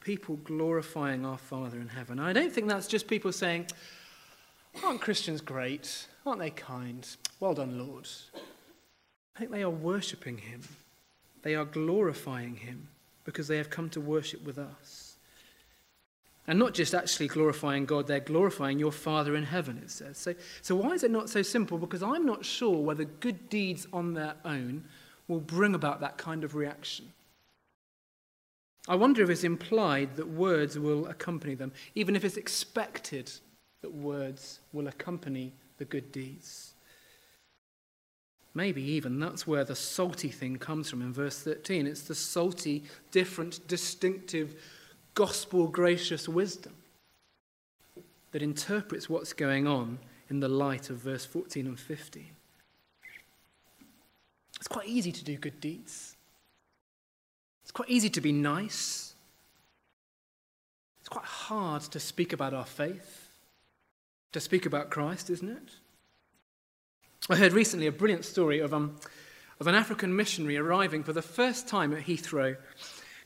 people 0.00 0.36
glorifying 0.36 1.26
our 1.26 1.38
Father 1.38 1.78
in 1.78 1.88
heaven. 1.88 2.20
I 2.20 2.32
don't 2.32 2.52
think 2.52 2.68
that's 2.68 2.86
just 2.86 3.08
people 3.08 3.32
saying, 3.32 3.66
Aren't 4.84 5.00
Christians 5.00 5.40
great? 5.40 6.06
Aren't 6.24 6.40
they 6.40 6.50
kind? 6.50 7.06
Well 7.40 7.54
done, 7.54 7.78
Lord. 7.78 8.08
I 9.34 9.38
think 9.38 9.50
they 9.50 9.62
are 9.62 9.70
worshipping 9.70 10.38
Him, 10.38 10.62
they 11.42 11.54
are 11.54 11.64
glorifying 11.64 12.56
Him 12.56 12.88
because 13.24 13.48
they 13.48 13.58
have 13.58 13.70
come 13.70 13.90
to 13.90 14.00
worship 14.00 14.44
with 14.44 14.58
us. 14.58 15.16
And 16.46 16.58
not 16.58 16.72
just 16.72 16.94
actually 16.94 17.28
glorifying 17.28 17.84
God, 17.84 18.06
they're 18.06 18.20
glorifying 18.20 18.78
your 18.78 18.90
Father 18.92 19.36
in 19.36 19.44
heaven, 19.44 19.78
it 19.84 19.90
says. 19.90 20.16
So, 20.16 20.34
so 20.62 20.76
why 20.76 20.92
is 20.92 21.04
it 21.04 21.10
not 21.10 21.28
so 21.28 21.42
simple? 21.42 21.76
Because 21.76 22.02
I'm 22.02 22.24
not 22.24 22.42
sure 22.42 22.78
whether 22.78 23.04
good 23.04 23.50
deeds 23.50 23.86
on 23.92 24.14
their 24.14 24.34
own 24.46 24.84
will 25.28 25.40
bring 25.40 25.74
about 25.74 26.00
that 26.00 26.16
kind 26.16 26.42
of 26.42 26.54
reaction. 26.54 27.12
I 28.88 28.94
wonder 28.94 29.22
if 29.22 29.28
it's 29.28 29.44
implied 29.44 30.16
that 30.16 30.26
words 30.26 30.78
will 30.78 31.06
accompany 31.06 31.54
them, 31.54 31.72
even 31.94 32.16
if 32.16 32.24
it's 32.24 32.38
expected 32.38 33.30
that 33.82 33.94
words 33.94 34.60
will 34.72 34.88
accompany 34.88 35.52
the 35.76 35.84
good 35.84 36.10
deeds. 36.10 36.72
Maybe 38.54 38.82
even 38.82 39.20
that's 39.20 39.46
where 39.46 39.62
the 39.62 39.76
salty 39.76 40.30
thing 40.30 40.56
comes 40.56 40.88
from 40.88 41.02
in 41.02 41.12
verse 41.12 41.38
13. 41.38 41.86
It's 41.86 42.02
the 42.02 42.14
salty, 42.14 42.82
different, 43.10 43.68
distinctive 43.68 44.56
gospel 45.14 45.68
gracious 45.68 46.28
wisdom 46.28 46.74
that 48.32 48.42
interprets 48.42 49.08
what's 49.08 49.32
going 49.32 49.66
on 49.66 49.98
in 50.30 50.40
the 50.40 50.48
light 50.48 50.90
of 50.90 50.96
verse 50.96 51.24
14 51.24 51.66
and 51.66 51.78
15. 51.78 52.26
It's 54.58 54.68
quite 54.68 54.88
easy 54.88 55.12
to 55.12 55.24
do 55.24 55.36
good 55.36 55.60
deeds. 55.60 56.16
It's 57.62 57.70
quite 57.70 57.88
easy 57.88 58.10
to 58.10 58.20
be 58.20 58.32
nice. 58.32 59.14
It's 61.00 61.08
quite 61.08 61.24
hard 61.24 61.82
to 61.82 62.00
speak 62.00 62.32
about 62.32 62.52
our 62.52 62.66
faith, 62.66 63.30
to 64.32 64.40
speak 64.40 64.66
about 64.66 64.90
Christ, 64.90 65.30
isn't 65.30 65.48
it? 65.48 65.70
I 67.30 67.36
heard 67.36 67.52
recently 67.52 67.86
a 67.86 67.92
brilliant 67.92 68.24
story 68.24 68.58
of, 68.58 68.72
um, 68.74 68.96
of 69.60 69.66
an 69.66 69.74
African 69.74 70.14
missionary 70.14 70.56
arriving 70.56 71.02
for 71.02 71.12
the 71.12 71.22
first 71.22 71.68
time 71.68 71.92
at 71.92 72.04
Heathrow 72.04 72.56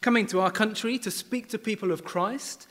coming 0.00 0.26
to 0.26 0.40
our 0.40 0.50
country 0.50 0.98
to 0.98 1.10
speak 1.10 1.48
to 1.48 1.58
people 1.58 1.92
of 1.92 2.04
Christ. 2.04 2.66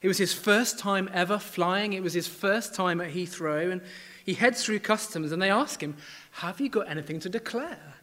It 0.00 0.08
was 0.08 0.18
his 0.18 0.32
first 0.32 0.78
time 0.78 1.08
ever 1.12 1.38
flying. 1.38 1.92
It 1.92 2.02
was 2.02 2.14
his 2.14 2.26
first 2.26 2.74
time 2.74 3.00
at 3.00 3.12
Heathrow. 3.12 3.70
And 3.70 3.82
he 4.24 4.34
heads 4.34 4.64
through 4.64 4.80
customs 4.80 5.32
and 5.32 5.40
they 5.40 5.50
ask 5.50 5.82
him, 5.82 5.96
Have 6.32 6.60
you 6.60 6.68
got 6.68 6.88
anything 6.88 7.20
to 7.20 7.28
declare? 7.28 7.94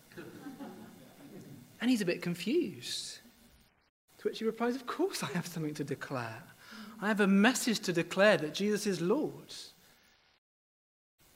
And 1.82 1.90
he's 1.90 2.02
a 2.02 2.06
bit 2.06 2.22
confused. 2.22 3.20
To 4.20 4.28
which 4.28 4.40
he 4.40 4.46
replies, 4.46 4.76
Of 4.76 4.86
course 4.86 5.24
I 5.24 5.28
have 5.28 5.48
something 5.48 5.74
to 5.74 5.84
declare. 5.84 6.44
I 7.02 7.08
have 7.08 7.20
a 7.20 7.28
message 7.28 7.80
to 7.82 7.94
declare 7.94 8.38
that 8.38 8.54
Jesus 8.54 8.86
is 8.86 9.02
Lord. 9.02 9.54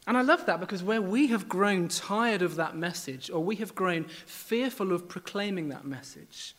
And 0.06 0.16
I 0.16 0.22
love 0.22 0.46
that 0.46 0.60
because 0.60 0.84
where 0.84 1.02
we 1.02 1.28
have 1.28 1.50
grown 1.50 1.88
tired 1.88 2.44
of 2.44 2.56
that 2.58 2.78
message, 2.78 3.32
or 3.32 3.44
we 3.44 3.56
have 3.56 3.74
grown 3.74 4.04
fearful 4.28 4.92
of 4.92 5.10
proclaiming 5.10 5.70
that 5.70 5.86
message, 5.86 6.56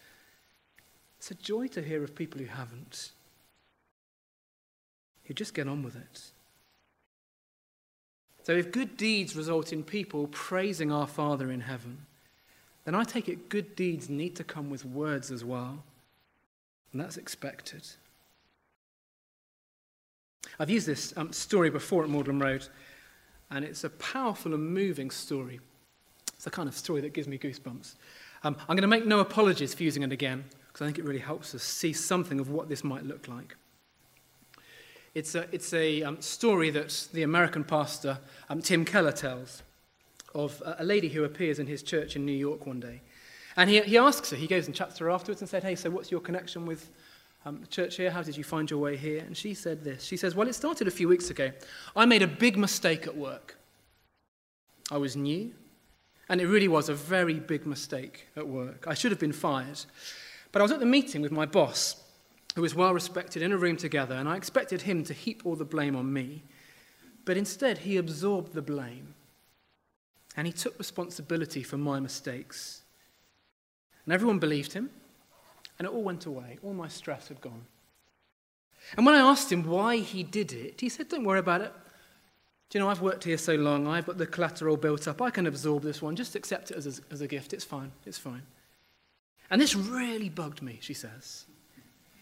it's 1.19 1.31
a 1.31 1.35
joy 1.35 1.69
to 1.69 1.83
hear 1.83 2.03
of 2.03 2.17
people 2.17 2.41
who 2.41 2.47
haven't, 2.47 3.13
who 5.25 5.35
just 5.35 5.55
get 5.55 5.69
on 5.69 5.85
with 5.85 5.95
it. 5.95 6.33
So, 8.47 8.53
if 8.53 8.71
good 8.71 8.97
deeds 8.97 9.35
result 9.35 9.73
in 9.73 9.83
people 9.83 10.29
praising 10.29 10.93
our 10.93 11.09
Father 11.09 11.51
in 11.51 11.63
heaven, 11.63 12.07
then 12.85 12.95
I 12.95 13.03
take 13.03 13.29
it 13.29 13.49
good 13.49 13.75
deeds 13.75 14.09
need 14.09 14.37
to 14.37 14.45
come 14.45 14.71
with 14.71 14.85
words 14.85 15.33
as 15.33 15.45
well. 15.45 15.83
And 16.93 17.01
that's 17.01 17.17
expected. 17.17 17.83
I've 20.61 20.71
used 20.71 20.87
this 20.87 21.13
um, 21.17 21.33
story 21.33 21.71
before 21.71 22.05
at 22.05 22.09
Magdalen 22.09 22.39
Road, 22.39 22.69
and 23.51 23.65
it's 23.65 23.83
a 23.83 23.91
powerful 23.91 24.55
and 24.55 24.73
moving 24.73 25.11
story. 25.11 25.59
It's 26.35 26.45
the 26.45 26.51
kind 26.51 26.69
of 26.69 26.77
story 26.77 27.01
that 27.01 27.13
gives 27.13 27.27
me 27.27 27.39
goosebumps. 27.39 27.97
Um, 28.45 28.57
I'm 28.69 28.77
going 28.77 28.83
to 28.83 28.87
make 28.87 29.07
no 29.07 29.19
apologies 29.19 29.75
for 29.75 29.83
using 29.83 30.05
it 30.05 30.13
again 30.13 30.45
because 30.69 30.83
I 30.83 30.85
think 30.85 31.01
it 31.01 31.05
really 31.05 31.19
helps 31.19 31.53
us 31.53 31.65
see 31.65 31.93
something 31.93 32.39
of 32.39 32.49
what 32.49 32.69
this 32.69 32.85
might 32.85 33.03
look 33.03 33.27
like. 33.27 33.57
It's 35.17 35.35
a, 35.35 35.47
it's 35.51 35.73
a 35.73 36.03
um, 36.03 36.21
story 36.21 36.69
that 36.69 37.09
the 37.15 37.23
American 37.23 37.65
pastor 37.65 38.19
um, 38.51 38.61
Tim 38.61 38.85
Keller 38.85 39.13
tells 39.13 39.63
of 40.35 40.63
a, 40.67 40.85
lady 40.85 41.09
who 41.09 41.25
appears 41.25 41.59
in 41.59 41.67
his 41.67 41.83
church 41.83 42.17
in 42.17 42.27
New 42.27 42.37
York 42.37 42.67
one 42.67 42.81
day. 42.81 43.01
And 43.57 43.71
he, 43.71 43.81
he 43.81 43.97
asks 43.97 44.29
her, 44.29 44.37
he 44.37 44.47
goes 44.47 44.67
and 44.67 44.77
chats 44.77 44.99
to 44.99 45.05
her 45.05 45.11
afterwards 45.11 45.41
and 45.41 45.49
said, 45.49 45.63
Hey, 45.63 45.75
so 45.75 45.89
what's 45.89 46.11
your 46.11 46.21
connection 46.21 46.67
with 46.67 46.91
um, 47.47 47.63
the 47.63 47.67
church 47.67 47.97
here? 47.97 48.11
How 48.11 48.21
did 48.23 48.37
you 48.37 48.45
find 48.45 48.71
your 48.71 48.79
way 48.79 48.95
here? 48.95 49.21
And 49.21 49.35
she 49.35 49.55
said 49.55 49.83
this. 49.83 50.05
She 50.05 50.19
says, 50.19 50.35
Well, 50.35 50.49
it 50.49 50.55
started 50.55 50.87
a 50.87 50.91
few 50.91 51.09
weeks 51.09 51.31
ago. 51.31 51.51
I 51.97 52.05
made 52.05 52.21
a 52.21 52.27
big 52.27 52.59
mistake 52.59 53.07
at 53.07 53.17
work. 53.17 53.57
I 54.91 54.99
was 54.99 55.17
new, 55.17 55.51
and 56.29 56.43
it 56.43 56.47
really 56.47 56.69
was 56.69 56.91
a 56.91 56.95
very 56.95 57.41
big 57.41 57.65
mistake 57.65 58.27
at 58.37 58.47
work. 58.47 58.85
I 58.87 58.93
should 58.93 59.13
have 59.13 59.21
been 59.21 59.33
fired. 59.33 59.81
But 60.53 60.61
I 60.61 60.63
was 60.63 60.73
at 60.73 60.81
the 60.81 60.85
meeting 60.85 61.23
with 61.23 61.33
my 61.33 61.47
boss, 61.47 62.03
who 62.57 62.63
was 62.63 62.75
well 62.75 62.95
respected, 62.95 63.43
in 63.43 63.53
a 63.53 63.57
room 63.57 63.77
together, 63.77 64.15
and 64.15 64.27
I 64.27 64.37
expected 64.37 64.83
him 64.83 65.05
to 65.05 65.13
heap 65.13 65.43
all 65.45 65.57
the 65.57 65.65
blame 65.65 65.95
on 65.95 66.11
me. 66.11 66.43
But 67.27 67.37
instead, 67.37 67.79
he 67.79 67.99
absorbed 67.99 68.55
the 68.55 68.63
blame. 68.63 69.15
And 70.39 70.47
he 70.47 70.55
took 70.55 70.79
responsibility 70.79 71.63
for 71.63 71.77
my 71.77 72.01
mistakes. 72.01 72.81
And 74.07 74.15
everyone 74.15 74.39
believed 74.39 74.73
him, 74.73 74.89
and 75.79 75.87
it 75.87 75.93
all 75.93 76.03
went 76.03 76.25
away. 76.25 76.59
All 76.63 76.73
my 76.73 76.89
stress 76.89 77.29
had 77.29 77.43
gone. 77.43 77.67
And 78.97 79.05
when 79.05 79.15
I 79.15 79.19
asked 79.19 79.53
him 79.53 79.63
why 79.63 79.99
he 79.99 80.23
did 80.23 80.55
it, 80.55 80.81
he 80.81 80.89
said, 80.89 81.11
Don't 81.11 81.25
worry 81.25 81.41
about 81.41 81.61
it. 81.61 81.75
Do 82.71 82.79
you 82.79 82.83
know, 82.83 82.89
I've 82.89 83.03
worked 83.03 83.25
here 83.25 83.37
so 83.37 83.55
long, 83.55 83.87
I've 83.87 84.07
got 84.07 84.17
the 84.17 84.27
collateral 84.27 84.79
built 84.79 85.07
up, 85.07 85.21
I 85.21 85.29
can 85.29 85.47
absorb 85.47 85.83
this 85.83 86.01
one. 86.01 86.17
Just 86.17 86.35
accept 86.35 86.71
it 86.71 86.79
as 86.79 86.87
a, 86.87 87.13
as 87.13 87.21
a 87.21 87.29
gift. 87.29 87.53
It's 87.53 87.65
fine. 87.65 87.93
It's 88.07 88.19
fine. 88.19 88.43
And 89.51 89.61
this 89.61 89.75
really 89.75 90.31
bugged 90.31 90.63
me, 90.63 90.79
she 90.81 90.95
says. 90.95 91.45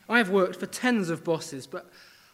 I 0.08 0.18
have 0.18 0.30
worked 0.30 0.56
for 0.56 0.66
tens 0.66 1.10
of 1.10 1.24
bosses, 1.24 1.66
but 1.66 1.90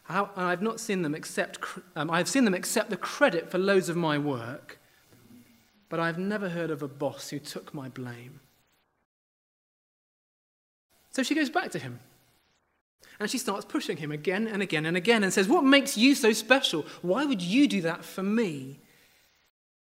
I've 0.09 0.63
not 0.63 0.81
seen 0.81 1.03
them 1.03 1.15
accept, 1.15 1.59
um, 1.95 2.11
I've 2.11 2.29
seen 2.29 2.45
them 2.45 2.55
accept 2.55 2.91
the 2.91 2.97
credit 2.97 3.51
for 3.51 3.59
loads 3.59 3.89
of 3.89 3.97
my 3.97 4.19
work, 4.19 4.79
but 5.89 6.01
I've 6.01 6.19
never 6.19 6.49
heard 6.49 6.71
of 6.71 6.83
a 6.83 6.89
boss 6.89 7.31
who 7.31 7.39
took 7.39 7.73
my 7.73 7.89
blame. 7.89 8.41
So 11.13 11.23
she 11.23 11.35
goes 11.35 11.51
back 11.51 11.71
to 11.73 11.79
him. 11.79 12.01
And 13.19 13.31
she 13.31 13.39
starts 13.39 13.67
pushing 13.67 13.99
him 13.99 14.11
again 14.11 14.47
and 14.47 14.63
again 14.63 14.87
and 14.87 14.97
again 14.97 15.23
and 15.23 15.33
says, 15.33 15.47
What 15.47 15.63
makes 15.63 15.99
you 15.99 16.15
so 16.15 16.33
special? 16.33 16.87
Why 17.03 17.27
would 17.27 17.43
you 17.43 17.69
do 17.69 17.83
that 17.83 18.03
for 18.05 18.23
me? 18.23 18.79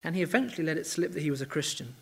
And 0.03 0.15
he 0.15 0.21
eventually 0.21 0.65
let 0.65 0.77
it 0.77 0.85
slip 0.85 1.13
that 1.13 1.23
he 1.23 1.31
was 1.31 1.41
a 1.41 1.47
Christian. 1.47 1.95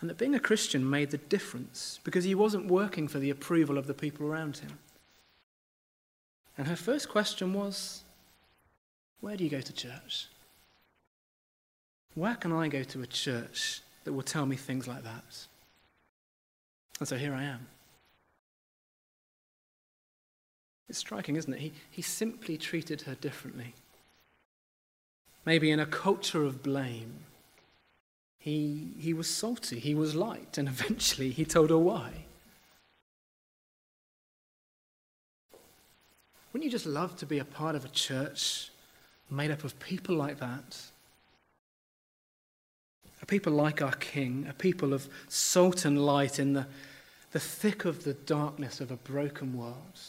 And 0.00 0.10
that 0.10 0.18
being 0.18 0.34
a 0.34 0.40
Christian 0.40 0.88
made 0.88 1.10
the 1.10 1.18
difference 1.18 2.00
because 2.04 2.24
he 2.24 2.34
wasn't 2.34 2.66
working 2.66 3.08
for 3.08 3.18
the 3.18 3.30
approval 3.30 3.78
of 3.78 3.86
the 3.86 3.94
people 3.94 4.26
around 4.26 4.58
him. 4.58 4.78
And 6.58 6.66
her 6.66 6.76
first 6.76 7.08
question 7.08 7.52
was, 7.52 8.02
Where 9.20 9.36
do 9.36 9.44
you 9.44 9.50
go 9.50 9.60
to 9.60 9.72
church? 9.72 10.28
Where 12.14 12.36
can 12.36 12.52
I 12.52 12.68
go 12.68 12.82
to 12.84 13.02
a 13.02 13.06
church 13.06 13.80
that 14.04 14.12
will 14.12 14.22
tell 14.22 14.46
me 14.46 14.56
things 14.56 14.86
like 14.86 15.02
that? 15.02 15.46
And 17.00 17.08
so 17.08 17.16
here 17.16 17.34
I 17.34 17.44
am. 17.44 17.66
It's 20.88 20.98
striking, 20.98 21.36
isn't 21.36 21.52
it? 21.52 21.60
He, 21.60 21.72
he 21.90 22.02
simply 22.02 22.56
treated 22.56 23.02
her 23.02 23.14
differently. 23.14 23.74
Maybe 25.44 25.70
in 25.70 25.80
a 25.80 25.86
culture 25.86 26.44
of 26.44 26.62
blame, 26.62 27.14
he, 28.44 28.90
he 28.98 29.14
was 29.14 29.26
salty, 29.26 29.78
he 29.78 29.94
was 29.94 30.14
light, 30.14 30.58
and 30.58 30.68
eventually 30.76 31.30
he 31.30 31.46
told 31.46 31.70
her 31.70 31.78
why. 31.78 32.10
Wouldn't 36.52 36.66
you 36.66 36.70
just 36.70 36.84
love 36.84 37.16
to 37.16 37.26
be 37.26 37.38
a 37.38 37.44
part 37.46 37.74
of 37.74 37.86
a 37.86 37.88
church 37.88 38.68
made 39.30 39.50
up 39.50 39.64
of 39.64 39.80
people 39.80 40.14
like 40.14 40.40
that? 40.40 40.76
A 43.22 43.26
people 43.26 43.54
like 43.54 43.80
our 43.80 43.94
King, 43.94 44.46
a 44.46 44.52
people 44.52 44.92
of 44.92 45.08
salt 45.28 45.86
and 45.86 46.04
light 46.04 46.38
in 46.38 46.52
the, 46.52 46.66
the 47.32 47.40
thick 47.40 47.86
of 47.86 48.04
the 48.04 48.12
darkness 48.12 48.78
of 48.78 48.90
a 48.90 48.96
broken 48.96 49.56
world. 49.56 50.00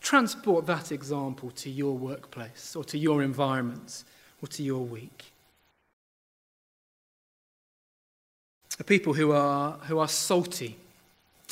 Transport 0.00 0.64
that 0.64 0.90
example 0.90 1.50
to 1.50 1.68
your 1.68 1.98
workplace 1.98 2.74
or 2.74 2.84
to 2.84 2.96
your 2.96 3.22
environment 3.22 4.04
or 4.40 4.48
to 4.48 4.62
your 4.62 4.86
week. 4.86 5.32
A 8.78 8.84
people 8.84 9.14
who 9.14 9.32
are, 9.32 9.72
who 9.84 9.98
are 9.98 10.08
salty, 10.08 10.76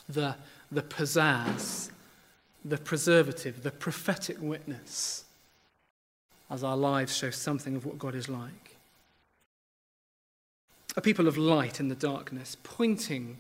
the, 0.09 0.35
the 0.71 0.83
pizzazz, 0.83 1.91
the 2.65 2.79
preservative, 2.79 3.63
the 3.63 3.71
prophetic 3.71 4.37
witness, 4.41 5.25
as 6.51 6.65
our 6.65 6.77
lives 6.77 7.17
show 7.17 7.31
something 7.31 7.77
of 7.77 7.87
what 7.87 7.99
God 7.99 8.15
is 8.15 8.29
like. 8.29 8.77
A 10.97 11.01
people 11.01 11.27
of 11.27 11.39
light 11.39 11.81
in 11.81 11.89
the 11.89 11.95
darkness, 11.95 12.57
pointing 12.63 13.39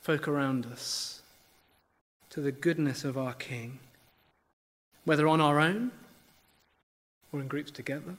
folk 0.00 0.28
around 0.28 0.66
us 0.66 1.22
to 2.30 2.40
the 2.40 2.52
goodness 2.52 3.04
of 3.04 3.18
our 3.18 3.34
King, 3.34 3.78
whether 5.04 5.26
on 5.26 5.40
our 5.40 5.58
own 5.58 5.90
or 7.32 7.40
in 7.40 7.48
groups 7.48 7.70
together. 7.70 8.14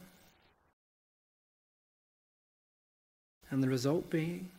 And 3.52 3.64
the 3.64 3.70
result 3.70 4.10
being 4.10 4.50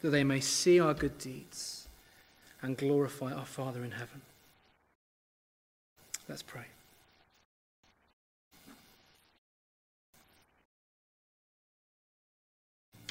that 0.00 0.10
they 0.10 0.24
may 0.24 0.40
see 0.40 0.80
our 0.80 0.94
good 0.94 1.18
deeds 1.18 1.88
and 2.62 2.76
glorify 2.76 3.32
our 3.32 3.46
Father 3.46 3.84
in 3.84 3.92
heaven. 3.92 4.22
Let's 6.28 6.42
pray. 6.42 6.64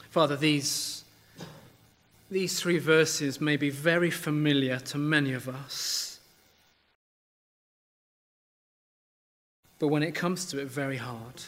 Father, 0.10 0.36
these, 0.36 1.04
these 2.32 2.60
three 2.60 2.80
verses 2.80 3.40
may 3.40 3.58
be 3.58 3.70
very 3.70 4.10
familiar 4.10 4.80
to 4.80 4.98
many 4.98 5.34
of 5.34 5.48
us. 5.48 6.20
But 9.78 9.90
when 9.90 10.04
it 10.04 10.16
comes 10.16 10.46
to 10.48 10.60
it, 10.60 10.68
very 10.68 10.98
hard. 10.98 11.44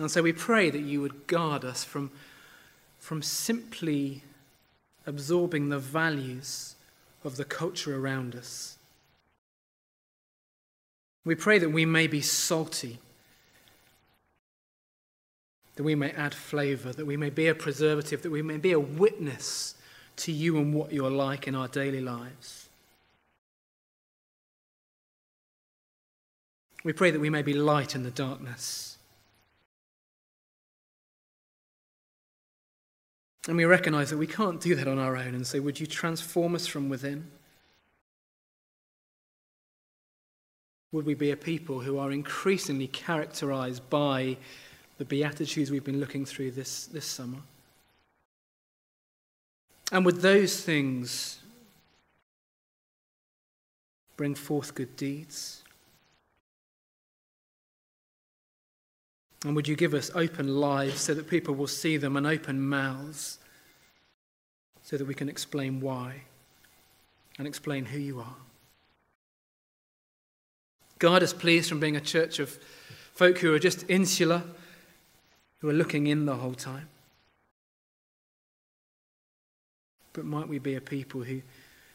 And 0.00 0.10
so 0.10 0.22
we 0.22 0.32
pray 0.32 0.70
that 0.70 0.80
you 0.80 1.02
would 1.02 1.26
guard 1.26 1.62
us 1.62 1.84
from, 1.84 2.10
from 2.98 3.20
simply 3.20 4.22
absorbing 5.06 5.68
the 5.68 5.78
values 5.78 6.74
of 7.22 7.36
the 7.36 7.44
culture 7.44 7.98
around 7.98 8.34
us. 8.34 8.78
We 11.26 11.34
pray 11.34 11.58
that 11.58 11.68
we 11.68 11.84
may 11.84 12.06
be 12.06 12.22
salty, 12.22 12.98
that 15.76 15.82
we 15.82 15.94
may 15.94 16.12
add 16.12 16.32
flavor, 16.32 16.94
that 16.94 17.06
we 17.06 17.18
may 17.18 17.28
be 17.28 17.48
a 17.48 17.54
preservative, 17.54 18.22
that 18.22 18.30
we 18.30 18.40
may 18.40 18.56
be 18.56 18.72
a 18.72 18.80
witness 18.80 19.74
to 20.16 20.32
you 20.32 20.56
and 20.56 20.72
what 20.72 20.94
you're 20.94 21.10
like 21.10 21.46
in 21.46 21.54
our 21.54 21.68
daily 21.68 22.00
lives. 22.00 22.70
We 26.84 26.94
pray 26.94 27.10
that 27.10 27.20
we 27.20 27.28
may 27.28 27.42
be 27.42 27.52
light 27.52 27.94
in 27.94 28.02
the 28.02 28.10
darkness. 28.10 28.89
And 33.48 33.56
we 33.56 33.64
recognize 33.64 34.10
that 34.10 34.18
we 34.18 34.26
can't 34.26 34.60
do 34.60 34.74
that 34.74 34.86
on 34.86 34.98
our 34.98 35.16
own 35.16 35.34
and 35.34 35.46
say, 35.46 35.60
Would 35.60 35.80
you 35.80 35.86
transform 35.86 36.54
us 36.54 36.66
from 36.66 36.88
within? 36.88 37.26
Would 40.92 41.06
we 41.06 41.14
be 41.14 41.30
a 41.30 41.36
people 41.36 41.80
who 41.80 41.98
are 41.98 42.10
increasingly 42.10 42.88
characterized 42.88 43.88
by 43.88 44.36
the 44.98 45.04
Beatitudes 45.04 45.70
we've 45.70 45.84
been 45.84 46.00
looking 46.00 46.26
through 46.26 46.50
this, 46.50 46.86
this 46.86 47.06
summer? 47.06 47.38
And 49.92 50.04
would 50.04 50.20
those 50.20 50.60
things 50.60 51.40
bring 54.16 54.34
forth 54.34 54.74
good 54.74 54.96
deeds? 54.96 55.62
And 59.44 59.56
would 59.56 59.66
you 59.66 59.76
give 59.76 59.94
us 59.94 60.10
open 60.14 60.60
lives 60.60 61.00
so 61.00 61.14
that 61.14 61.28
people 61.28 61.54
will 61.54 61.66
see 61.66 61.96
them 61.96 62.16
and 62.16 62.26
open 62.26 62.60
mouths 62.60 63.38
so 64.82 64.96
that 64.96 65.06
we 65.06 65.14
can 65.14 65.28
explain 65.28 65.80
why 65.80 66.22
and 67.38 67.46
explain 67.46 67.86
who 67.86 67.98
you 67.98 68.20
are? 68.20 68.36
Guard 70.98 71.22
us, 71.22 71.32
please, 71.32 71.68
from 71.68 71.80
being 71.80 71.96
a 71.96 72.00
church 72.00 72.38
of 72.38 72.58
folk 73.14 73.38
who 73.38 73.54
are 73.54 73.58
just 73.58 73.88
insular, 73.88 74.42
who 75.60 75.68
are 75.70 75.74
looking 75.74 76.06
in 76.06 76.26
the 76.26 76.36
whole 76.36 76.52
time. 76.52 76.88
But 80.12 80.26
might 80.26 80.48
we 80.48 80.58
be 80.58 80.74
a 80.74 80.80
people 80.80 81.22
who, 81.22 81.40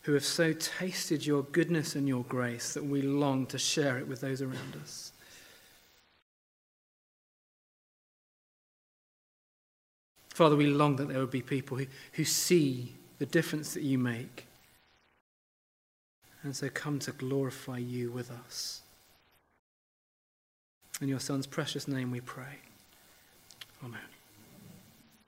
who 0.04 0.14
have 0.14 0.26
so 0.26 0.54
tasted 0.54 1.24
your 1.24 1.44
goodness 1.44 1.96
and 1.96 2.08
your 2.08 2.24
grace 2.24 2.74
that 2.74 2.84
we 2.84 3.04
long 3.04 3.46
to 3.48 3.60
share 3.60 4.00
it 4.00 4.08
with 4.08 4.22
those 4.22 4.42
around 4.42 4.76
us? 4.82 5.12
Father, 10.36 10.58
we 10.58 10.66
long 10.66 10.98
that 10.98 11.08
there 11.08 11.20
would 11.20 11.32
be 11.32 11.42
people 11.42 11.78
who, 11.78 11.86
who 12.12 12.26
see 12.26 12.94
the 13.20 13.26
difference 13.26 13.74
that 13.74 13.84
you 13.84 13.98
make. 13.98 14.46
And 16.44 16.54
so 16.54 16.68
come 16.68 17.00
to 17.00 17.14
glorify 17.14 17.78
you 17.78 18.12
with 18.12 18.30
us. 18.30 18.82
In 21.00 21.08
your 21.08 21.22
Son's 21.22 21.48
precious 21.48 21.88
name 21.88 22.12
we 22.12 22.20
pray. 22.20 22.60
Amen. 23.82 24.02